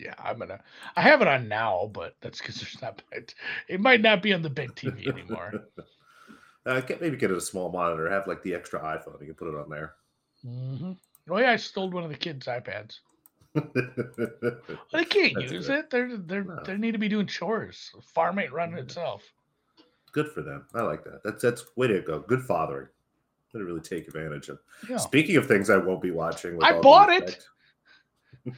Yeah, 0.00 0.14
I'm 0.18 0.38
gonna. 0.38 0.60
I 0.96 1.02
have 1.02 1.22
it 1.22 1.28
on 1.28 1.48
now, 1.48 1.90
but 1.92 2.14
that's 2.20 2.38
because 2.38 2.56
there's 2.56 2.80
not. 2.80 3.02
It 3.68 3.80
might 3.80 4.00
not 4.00 4.22
be 4.22 4.32
on 4.32 4.42
the 4.42 4.50
big 4.50 4.74
TV 4.74 5.08
anymore. 5.08 5.64
uh, 6.66 6.80
get, 6.80 7.00
maybe 7.00 7.16
get 7.16 7.32
it 7.32 7.36
a 7.36 7.40
small 7.40 7.70
monitor. 7.70 8.08
Have 8.08 8.26
like 8.28 8.42
the 8.42 8.54
extra 8.54 8.80
iPhone. 8.80 9.20
You 9.20 9.26
can 9.26 9.34
put 9.34 9.48
it 9.48 9.58
on 9.58 9.68
there. 9.68 9.94
Mm-hmm. 10.46 10.92
Oh 11.30 11.38
yeah, 11.38 11.50
I 11.50 11.56
stole 11.56 11.90
one 11.90 12.04
of 12.04 12.10
the 12.10 12.16
kids' 12.16 12.46
iPads. 12.46 13.00
they 14.92 15.04
can't 15.04 15.34
That's 15.34 15.52
use 15.52 15.66
good. 15.66 15.78
it. 15.78 15.90
They're 15.90 16.16
they're 16.16 16.44
no. 16.44 16.62
they 16.64 16.76
need 16.76 16.92
to 16.92 16.98
be 16.98 17.08
doing 17.08 17.26
chores. 17.26 17.92
Farm 18.02 18.38
ain't 18.38 18.52
running 18.52 18.76
yeah. 18.76 18.82
itself. 18.82 19.22
Good 20.12 20.30
for 20.32 20.42
them. 20.42 20.66
I 20.74 20.82
like 20.82 21.04
that. 21.04 21.20
That's 21.24 21.42
that's 21.42 21.64
way 21.76 21.86
to 21.88 22.00
go. 22.00 22.20
Good 22.20 22.42
fathering. 22.42 22.88
Gonna 23.52 23.64
really 23.64 23.80
take 23.80 24.06
advantage 24.08 24.48
of. 24.48 24.58
Yeah. 24.88 24.98
Speaking 24.98 25.36
of 25.36 25.46
things 25.46 25.70
I 25.70 25.76
won't 25.76 26.02
be 26.02 26.10
watching, 26.10 26.58
I 26.62 26.80
bought 26.80 27.10
it. 27.10 27.46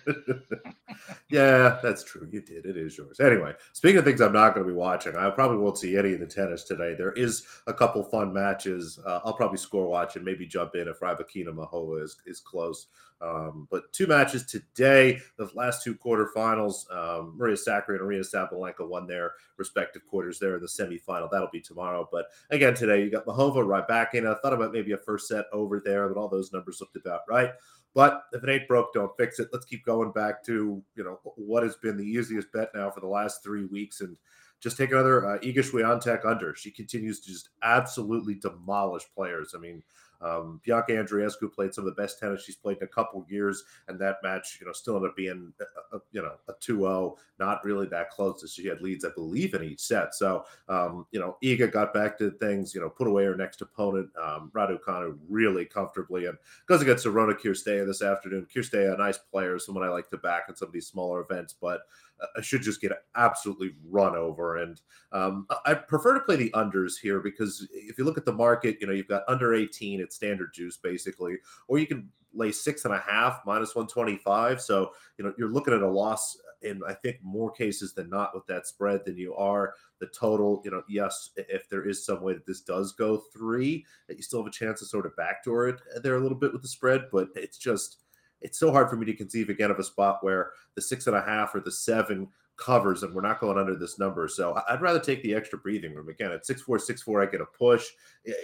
yeah, 1.30 1.78
that's 1.82 2.04
true. 2.04 2.28
You 2.30 2.40
did. 2.40 2.66
It 2.66 2.76
is 2.76 2.97
yours. 2.97 3.20
Anyway, 3.20 3.54
speaking 3.73 3.99
of 3.99 4.04
things 4.04 4.20
I'm 4.20 4.32
not 4.32 4.54
going 4.54 4.66
to 4.66 4.73
be 4.73 4.76
watching, 4.76 5.16
I 5.16 5.30
probably 5.30 5.59
won't 5.59 5.78
see 5.78 5.97
any 5.97 6.14
of 6.14 6.20
the 6.20 6.26
tennis 6.26 6.64
today. 6.64 6.94
There 6.97 7.12
is 7.12 7.47
a 7.66 7.75
couple 7.75 8.02
fun 8.04 8.32
matches. 8.32 8.99
Uh, 9.06 9.20
I'll 9.25 9.35
probably 9.35 9.59
score 9.59 9.88
watch 9.88 10.16
and 10.16 10.25
maybe 10.25 10.47
jump 10.47 10.75
in 10.75 10.88
if 10.88 11.00
Rybakina 11.00 11.54
Muchova 11.54 12.02
is, 12.02 12.16
is 12.26 12.40
close. 12.40 12.88
Um, 13.23 13.68
but 13.70 13.92
two 13.92 14.06
matches 14.06 14.47
today, 14.47 15.20
the 15.37 15.50
last 15.54 15.82
two 15.82 15.94
quarterfinals. 15.94 16.90
Um, 16.94 17.35
Maria 17.37 17.56
Sakkari 17.56 18.00
and 18.00 18.00
Aryna 18.00 18.25
Sabalenka 18.25 18.88
won 18.88 19.06
their 19.06 19.32
respective 19.59 20.06
quarters 20.06 20.38
there 20.38 20.54
in 20.54 20.62
the 20.62 20.66
semifinal. 20.66 21.30
That'll 21.30 21.50
be 21.52 21.61
tomorrow. 21.61 22.09
But 22.11 22.26
again, 22.50 22.75
today 22.75 23.02
you 23.02 23.11
got 23.11 23.26
Muchova, 23.26 23.56
Rybakina. 23.56 24.37
I 24.37 24.40
thought 24.40 24.54
about 24.54 24.73
maybe 24.73 24.92
a 24.92 24.97
first 24.97 25.28
set 25.28 25.47
over 25.52 25.82
there, 25.85 26.09
but 26.09 26.18
all 26.18 26.28
those 26.28 26.52
numbers 26.52 26.80
looked 26.80 26.97
about 26.97 27.20
right. 27.28 27.50
But 27.94 28.23
if 28.32 28.44
it 28.44 28.50
ain't 28.50 28.68
broke, 28.68 28.92
don't 28.92 29.16
fix 29.18 29.40
it. 29.40 29.49
Let's 29.52 29.66
keep 29.66 29.85
going 29.85 30.12
back 30.12 30.44
to 30.44 30.82
you 30.94 31.04
know 31.04 31.18
what 31.37 31.62
has 31.62 31.76
been 31.76 31.97
the 31.97 32.04
easiest 32.04 32.52
bet 32.52 32.70
now 32.75 32.90
for 32.90 33.00
the 33.00 33.09
last 33.09 33.42
three 33.42 33.64
weeks, 33.64 34.00
and 34.00 34.16
just 34.61 34.76
take 34.76 34.92
another 34.92 35.26
uh, 35.26 35.38
Iga 35.38 35.59
Swiatek 35.59 36.25
under. 36.25 36.54
She 36.54 36.70
continues 36.70 37.20
to 37.20 37.32
just 37.32 37.49
absolutely 37.62 38.35
demolish 38.35 39.04
players. 39.14 39.55
I 39.57 39.59
mean, 39.59 39.83
um, 40.20 40.61
Bianca 40.64 40.92
Andreescu 40.92 41.52
played 41.52 41.74
some 41.74 41.87
of 41.87 41.94
the 41.94 42.00
best 42.00 42.18
tennis 42.18 42.44
she's 42.44 42.56
played 42.56 42.78
in 42.78 42.85
a 42.85 42.88
couple 42.88 43.24
years, 43.28 43.64
and 43.88 43.98
that 44.00 44.18
match, 44.22 44.59
you 44.61 44.66
know, 44.66 44.72
still 44.72 44.96
ended 44.96 45.11
up 45.11 45.16
being, 45.16 45.52
a, 45.61 45.96
a, 45.96 46.00
you 46.12 46.22
know, 46.22 46.35
a 46.48 46.52
2-0, 46.54 47.16
not 47.38 47.64
really 47.64 47.87
that 47.87 48.11
close. 48.11 48.44
She 48.52 48.66
had 48.66 48.80
leads, 48.80 49.04
I 49.04 49.11
believe, 49.14 49.54
in 49.54 49.64
each 49.64 49.80
set. 49.80 50.14
So, 50.14 50.44
um, 50.68 51.06
you 51.11 51.20
know, 51.20 51.37
Iga 51.42 51.72
got 51.72 51.94
back 51.94 52.18
to 52.18 52.30
things, 52.33 52.74
you 52.74 52.80
know, 52.80 52.90
put 52.90 53.06
away 53.06 53.24
her 53.24 53.37
next 53.37 53.62
opponent, 53.62 54.11
um, 54.22 54.50
Raducanu, 54.54 55.18
really 55.28 55.64
comfortably, 55.64 56.26
and 56.26 56.37
goes 56.66 56.83
against 56.83 57.06
Sorana 57.06 57.38
Cirstea 57.38 57.87
this 57.87 58.02
afternoon. 58.02 58.46
Cirstea, 58.54 58.94
a 58.94 58.96
nice 58.98 59.18
player, 59.18 59.59
someone 59.59 59.85
I 59.85 59.88
like 59.88 60.11
to 60.11 60.18
back 60.18 60.44
in 60.48 60.56
some 60.56 60.68
of 60.68 60.72
these 60.72 60.87
smaller 60.87 61.20
events, 61.20 61.54
but 61.61 61.83
I 62.37 62.40
should 62.40 62.62
just 62.62 62.80
get 62.80 62.92
absolutely 63.16 63.72
run 63.88 64.14
over. 64.16 64.56
And 64.59 64.80
um, 65.12 65.46
I 65.64 65.74
prefer 65.74 66.14
to 66.14 66.20
play 66.20 66.37
the 66.37 66.50
unders 66.50 66.94
here 67.00 67.20
because 67.20 67.66
if 67.72 67.98
you 67.98 68.04
look 68.04 68.18
at 68.18 68.24
the 68.24 68.33
market, 68.33 68.78
you 68.80 68.87
know, 68.87 68.92
you've 68.92 69.09
got 69.09 69.22
under 69.28 69.54
18 69.54 70.00
at 70.00 70.12
standard 70.12 70.52
juice 70.54 70.76
basically, 70.76 71.37
or 71.68 71.78
you 71.78 71.87
can 71.87 72.09
lay 72.33 72.52
six 72.52 72.85
and 72.85 72.94
a 72.94 72.98
half 72.98 73.40
minus 73.46 73.74
125. 73.74 74.61
So, 74.61 74.92
you 75.18 75.24
know, 75.24 75.35
you're 75.38 75.52
looking 75.52 75.74
at 75.74 75.83
a 75.83 75.88
loss 75.88 76.37
in, 76.62 76.80
I 76.87 76.94
think, 76.94 77.16
more 77.22 77.50
cases 77.50 77.94
than 77.94 78.11
not 78.11 78.35
with 78.35 78.46
that 78.46 78.66
spread 78.66 79.04
than 79.04 79.16
you 79.16 79.35
are 79.35 79.74
the 79.98 80.06
total. 80.09 80.61
You 80.64 80.70
know, 80.70 80.83
yes, 80.88 81.30
if 81.37 81.68
there 81.68 81.88
is 81.88 82.04
some 82.04 82.22
way 82.22 82.35
that 82.35 82.46
this 82.46 82.61
does 82.61 82.92
go 82.92 83.22
three, 83.33 83.85
that 84.09 84.16
you 84.16 84.22
still 84.22 84.40
have 84.40 84.46
a 84.46 84.50
chance 84.50 84.80
to 84.80 84.87
sort 84.87 85.06
of 85.06 85.16
backdoor 85.16 85.68
it 85.68 85.80
there 86.02 86.16
a 86.16 86.20
little 86.20 86.38
bit 86.38 86.52
with 86.52 86.62
the 86.62 86.68
spread, 86.68 87.06
but 87.11 87.28
it's 87.35 87.59
just 87.59 87.98
it's 88.40 88.59
so 88.59 88.70
hard 88.72 88.88
for 88.88 88.96
me 88.96 89.07
to 89.07 89.14
conceive 89.14 89.48
again 89.48 89.70
of 89.70 89.79
a 89.79 89.85
spot 89.85 90.18
where 90.22 90.53
the 90.74 90.83
six 90.83 91.07
and 91.07 91.16
a 91.16 91.22
half 91.22 91.55
or 91.55 91.61
the 91.61 91.72
seven 91.72 92.29
covers 92.61 93.03
and 93.03 93.14
we're 93.14 93.22
not 93.22 93.40
going 93.40 93.59
under 93.59 93.74
this 93.74 93.98
number. 93.98 94.29
So 94.29 94.61
I'd 94.68 94.83
rather 94.83 95.00
take 95.00 95.22
the 95.22 95.35
extra 95.35 95.59
breathing 95.59 95.94
room. 95.94 96.11
Again, 96.11 96.31
at 96.31 96.44
six 96.44 96.61
four 96.61 96.79
six 96.79 97.03
four, 97.03 97.22
I 97.22 97.26
get 97.26 97.40
a 97.40 97.46
push. 97.46 97.87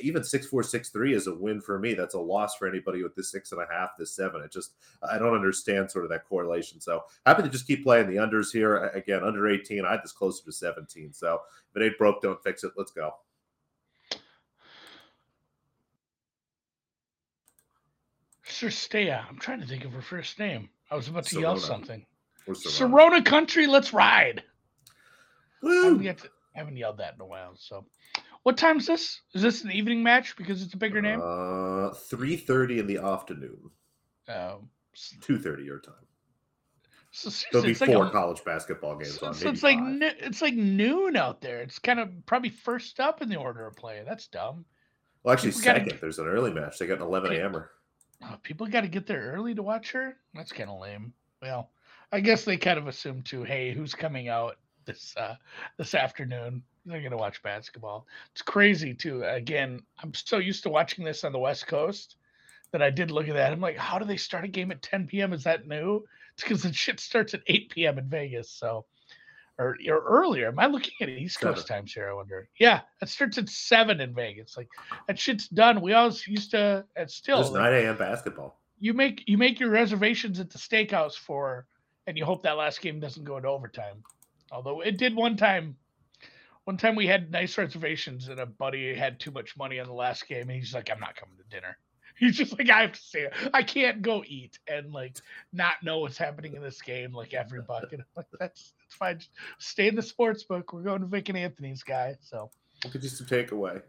Even 0.03 0.25
six 0.25 0.47
four 0.47 0.63
six 0.63 0.89
three 0.89 1.13
is 1.15 1.27
a 1.27 1.35
win 1.35 1.61
for 1.61 1.79
me. 1.79 1.93
That's 1.95 2.15
a 2.15 2.21
loss 2.21 2.57
for 2.57 2.67
anybody 2.67 3.03
with 3.03 3.15
the 3.15 3.23
six 3.23 3.53
and 3.53 3.61
a 3.61 3.67
half, 3.71 3.91
the 3.99 4.07
seven. 4.07 4.41
It 4.41 4.51
just 4.51 4.73
I 5.09 5.19
don't 5.19 5.35
understand 5.35 5.91
sort 5.91 6.07
of 6.07 6.11
that 6.11 6.25
correlation. 6.25 6.81
So 6.81 7.05
happy 7.27 7.43
to 7.43 7.49
just 7.49 7.67
keep 7.67 7.85
playing 7.85 8.09
the 8.09 8.17
unders 8.17 8.51
here. 8.51 8.87
Again, 8.89 9.23
under 9.23 9.49
18, 9.49 9.85
I 9.85 9.93
had 9.93 10.03
this 10.03 10.13
closer 10.13 10.45
to 10.45 10.53
17. 10.53 11.13
So 11.13 11.41
if 11.71 11.81
it 11.81 11.85
ain't 11.85 11.99
broke, 11.99 12.23
don't 12.23 12.43
fix 12.43 12.65
it. 12.65 12.73
Let's 12.77 12.93
go. 12.93 13.13
Cirstea. 18.61 19.25
I'm 19.29 19.39
trying 19.39 19.61
to 19.61 19.67
think 19.67 19.85
of 19.85 19.93
her 19.93 20.03
first 20.03 20.39
name. 20.39 20.69
I 20.91 20.97
was 20.97 21.09
about 21.09 21.25
to 21.27 21.41
yell 21.41 21.59
something. 21.59 22.05
Sorana 22.49 23.25
Country, 23.25 23.67
let's 23.67 23.93
ride. 23.93 24.43
I 25.65 25.75
haven't, 25.75 26.03
to, 26.03 26.29
I 26.55 26.59
haven't, 26.59 26.77
yelled 26.77 26.99
that 26.99 27.15
in 27.15 27.21
a 27.21 27.27
while. 27.27 27.55
So, 27.57 27.85
what 28.45 28.57
time 28.57 28.79
is 28.79 28.87
this? 28.87 29.21
Is 29.35 29.43
this 29.43 29.65
an 29.65 29.73
evening 29.73 30.03
match 30.03 30.37
because 30.37 30.63
it's 30.63 30.75
a 30.75 30.77
bigger 30.77 31.03
name? 31.03 31.21
Uh, 31.23 31.91
three 31.91 32.37
thirty 32.37 32.79
in 32.79 32.87
the 32.87 32.99
afternoon. 32.99 33.71
Um, 34.29 34.69
two 35.21 35.39
thirty 35.39 35.65
your 35.65 35.81
time. 35.81 35.95
So 37.11 37.31
There'll 37.51 37.67
be 37.67 37.75
four 37.75 38.05
like 38.05 38.09
a, 38.09 38.11
college 38.11 38.45
basketball 38.45 38.97
games 38.97 39.19
so, 39.19 39.29
on. 39.29 39.35
So 39.35 39.49
it's 39.49 39.63
like 39.63 39.79
it's 39.81 40.43
like 40.43 40.55
noon 40.55 41.17
out 41.17 41.41
there. 41.41 41.63
It's 41.63 41.79
kind 41.79 41.99
of 41.99 42.11
probably 42.27 42.51
first 42.51 43.01
up 43.01 43.23
in 43.23 43.29
the 43.29 43.37
order 43.37 43.67
of 43.67 43.75
play. 43.75 44.03
That's 44.07 44.29
dumb. 44.29 44.67
Well, 45.23 45.33
actually, 45.33 45.51
People 45.51 45.63
second. 45.63 45.89
Gotta, 45.89 46.01
There's 46.01 46.19
an 46.19 46.27
early 46.27 46.53
match. 46.53 46.79
They 46.79 46.87
got 46.87 46.99
an 46.99 47.05
11 47.05 47.33
a.m. 47.33 47.65
Oh, 48.23 48.37
people 48.43 48.67
got 48.67 48.83
to 48.83 48.89
get 48.89 49.07
there 49.07 49.33
early 49.35 49.55
to 49.55 49.63
watch 49.63 49.93
her. 49.93 50.17
That's 50.35 50.53
kind 50.53 50.71
of 50.71 50.81
lame. 50.81 51.13
Well, 51.43 51.71
I 52.13 52.21
guess 52.21 52.45
they 52.45 52.57
kind 52.57 52.79
of 52.79 52.87
assume 52.87 53.23
too. 53.23 53.43
Hey, 53.43 53.73
who's 53.73 53.95
coming 53.95 54.29
out 54.29 54.57
this 54.85 55.15
uh, 55.17 55.35
this 55.77 55.95
afternoon? 55.95 56.63
They're 56.87 57.03
gonna 57.03 57.17
watch 57.17 57.43
basketball. 57.43 58.07
It's 58.33 58.43
crazy 58.43 58.95
too. 58.95 59.25
Again, 59.25 59.83
I'm 60.03 60.15
so 60.15 60.39
used 60.39 60.63
to 60.63 60.69
watching 60.69 61.05
this 61.05 61.25
on 61.25 61.33
the 61.33 61.39
West 61.39 61.67
Coast 61.67 62.17
that 62.73 62.83
I 62.83 62.91
did 62.91 63.11
look 63.11 63.29
at 63.29 63.35
that. 63.35 63.53
I'm 63.53 63.61
like, 63.61 63.77
how 63.77 63.99
do 63.99 64.05
they 64.05 64.17
start 64.17 64.45
a 64.45 64.49
game 64.49 64.71
at 64.71 64.83
10 64.83 65.09
p.m.? 65.09 65.33
Is 65.33 65.45
that 65.45 65.67
new? 65.67 66.05
It's 66.35 66.43
because 66.43 66.63
the 66.63 66.73
shit 66.73 67.01
starts 67.01 67.35
at 67.35 67.43
8 67.47 67.71
p.m. 67.71 67.99
in 67.99 68.09
Vegas. 68.09 68.51
So 68.51 68.85
or, 69.59 69.77
or 69.89 70.01
earlier. 70.01 70.49
Am 70.49 70.59
I 70.59 70.67
looking 70.67 70.93
at 71.01 71.09
East 71.09 71.41
Coast 71.41 71.67
times 71.67 71.93
here? 71.93 72.09
I 72.09 72.13
wonder. 72.13 72.49
Yeah, 72.59 72.81
it 73.01 73.09
starts 73.09 73.39
at 73.39 73.49
seven 73.49 74.01
in 74.01 74.15
Vegas. 74.15 74.57
Like 74.57 74.69
that 75.07 75.19
shit's 75.19 75.49
done. 75.49 75.81
We 75.81 75.93
always 75.93 76.27
used 76.27 76.51
to. 76.53 76.85
At 76.97 77.11
still 77.11 77.41
it's 77.41 77.51
nine 77.51 77.73
a.m. 77.73 77.97
basketball. 77.97 78.61
You 78.79 78.93
make 78.93 79.23
you 79.27 79.39
make 79.39 79.59
your 79.59 79.71
reservations 79.71 80.41
at 80.41 80.51
the 80.51 80.59
steakhouse 80.59 81.17
for, 81.17 81.67
and 82.07 82.19
you 82.19 82.25
hope 82.25 82.43
that 82.43 82.57
last 82.57 82.81
game 82.81 83.01
doesn't 83.01 83.25
go 83.25 83.37
into 83.37 83.49
overtime. 83.49 84.03
Although 84.53 84.81
it 84.81 84.99
did 84.99 85.15
one 85.15 85.37
time. 85.37 85.77
One 86.65 86.77
time 86.77 86.97
we 86.97 87.07
had 87.07 87.31
nice 87.31 87.57
reservations, 87.59 88.27
and 88.27 88.41
a 88.41 88.47
buddy 88.47 88.93
had 88.93 89.21
too 89.21 89.31
much 89.31 89.57
money 89.57 89.79
on 89.79 89.87
the 89.87 89.93
last 89.93 90.27
game, 90.27 90.51
and 90.51 90.59
he's 90.59 90.75
like, 90.75 90.91
"I'm 90.91 90.99
not 90.99 91.15
coming 91.15 91.37
to 91.37 91.45
dinner." 91.45 91.79
He's 92.19 92.37
just 92.37 92.59
like, 92.59 92.71
I 92.71 92.81
have 92.81 92.93
to 92.93 93.01
say 93.01 93.21
it. 93.23 93.35
I 93.53 93.63
can't 93.63 94.01
go 94.01 94.25
eat 94.27 94.59
and 94.67 94.93
like 94.93 95.19
not 95.53 95.75
know 95.83 95.99
what's 95.99 96.17
happening 96.17 96.55
in 96.55 96.63
this 96.63 96.81
game 96.81 97.13
like 97.13 97.35
every 97.35 97.61
buck. 97.61 97.93
And 97.93 98.01
I'm 98.01 98.07
like, 98.17 98.27
that's 98.39 98.73
that's 98.81 98.95
fine. 98.95 99.19
Just 99.19 99.31
stay 99.59 99.89
in 99.89 99.95
the 99.95 100.03
sports 100.03 100.43
book. 100.45 100.73
We're 100.73 100.83
going 100.83 101.03
to 101.03 101.07
Vic 101.07 101.29
and 101.29 101.37
Anthony's 101.37 101.83
guy. 101.83 102.17
So 102.21 102.51
we'll 102.83 102.93
get 102.93 103.03
you 103.03 103.09
some 103.11 103.27
takeaway. 103.27 103.83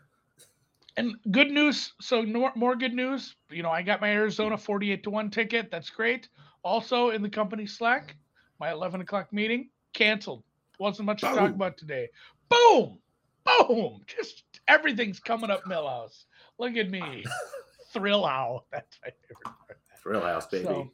And 0.98 1.16
good 1.32 1.52
news. 1.52 1.94
So 2.02 2.24
more 2.56 2.76
good 2.76 2.94
news. 2.94 3.36
You 3.50 3.64
know, 3.64 3.70
I 3.70 3.82
got 3.82 4.02
my 4.02 4.10
Arizona 4.10 4.58
48 4.58 5.04
to 5.04 5.10
1 5.10 5.30
ticket. 5.30 5.72
That's 5.72 5.90
great. 5.90 6.28
Also 6.64 7.12
in 7.12 7.22
the 7.22 7.30
company 7.30 7.66
Slack, 7.66 8.16
my 8.60 8.72
11 8.72 9.02
o'clock 9.02 9.32
meeting 9.32 9.70
canceled. 9.94 10.44
Wasn't 10.80 11.06
much 11.06 11.22
to 11.22 11.28
talk 11.28 11.52
about 11.52 11.78
today. 11.78 12.10
Boom! 12.50 12.98
Boom! 13.46 14.02
Just 14.06 14.44
everything's 14.68 15.20
coming 15.20 15.50
up 15.50 15.64
Milhouse. 15.64 16.26
Look 16.60 16.76
at 16.76 16.90
me. 16.90 17.24
Thrill 17.98 18.26
Owl. 18.26 18.66
That's 18.72 19.00
my 19.04 19.12
favorite 19.12 19.44
part. 19.44 19.80
Thrill 20.02 20.22
House, 20.22 20.48
baby. 20.48 20.66
So, 20.66 20.92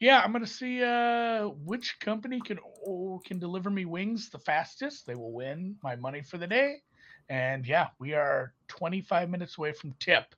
yeah, 0.00 0.20
I'm 0.20 0.32
gonna 0.32 0.46
see 0.46 0.82
uh, 0.82 1.48
which 1.64 1.98
company 2.00 2.40
can 2.40 2.58
oh, 2.86 3.20
can 3.24 3.38
deliver 3.38 3.70
me 3.70 3.84
wings 3.84 4.30
the 4.30 4.38
fastest. 4.38 5.06
They 5.06 5.14
will 5.14 5.32
win 5.32 5.76
my 5.82 5.96
money 5.96 6.22
for 6.22 6.38
the 6.38 6.46
day. 6.46 6.76
And 7.28 7.66
yeah, 7.66 7.88
we 7.98 8.14
are 8.14 8.54
25 8.68 9.28
minutes 9.30 9.58
away 9.58 9.72
from 9.72 9.94
tip 9.98 10.34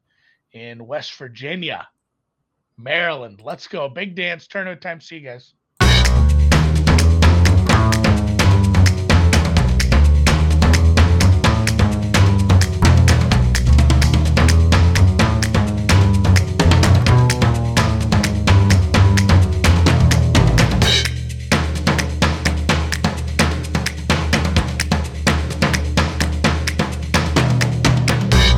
in 0.53 0.87
West 0.87 1.15
Virginia, 1.15 1.87
Maryland. 2.77 3.41
Let's 3.45 3.67
go. 3.69 3.89
Big 3.89 4.15
dance 4.15 4.47
tournament 4.47 4.81
time. 4.81 5.01
See 5.01 5.17
you 5.17 5.29
guys. 5.29 5.55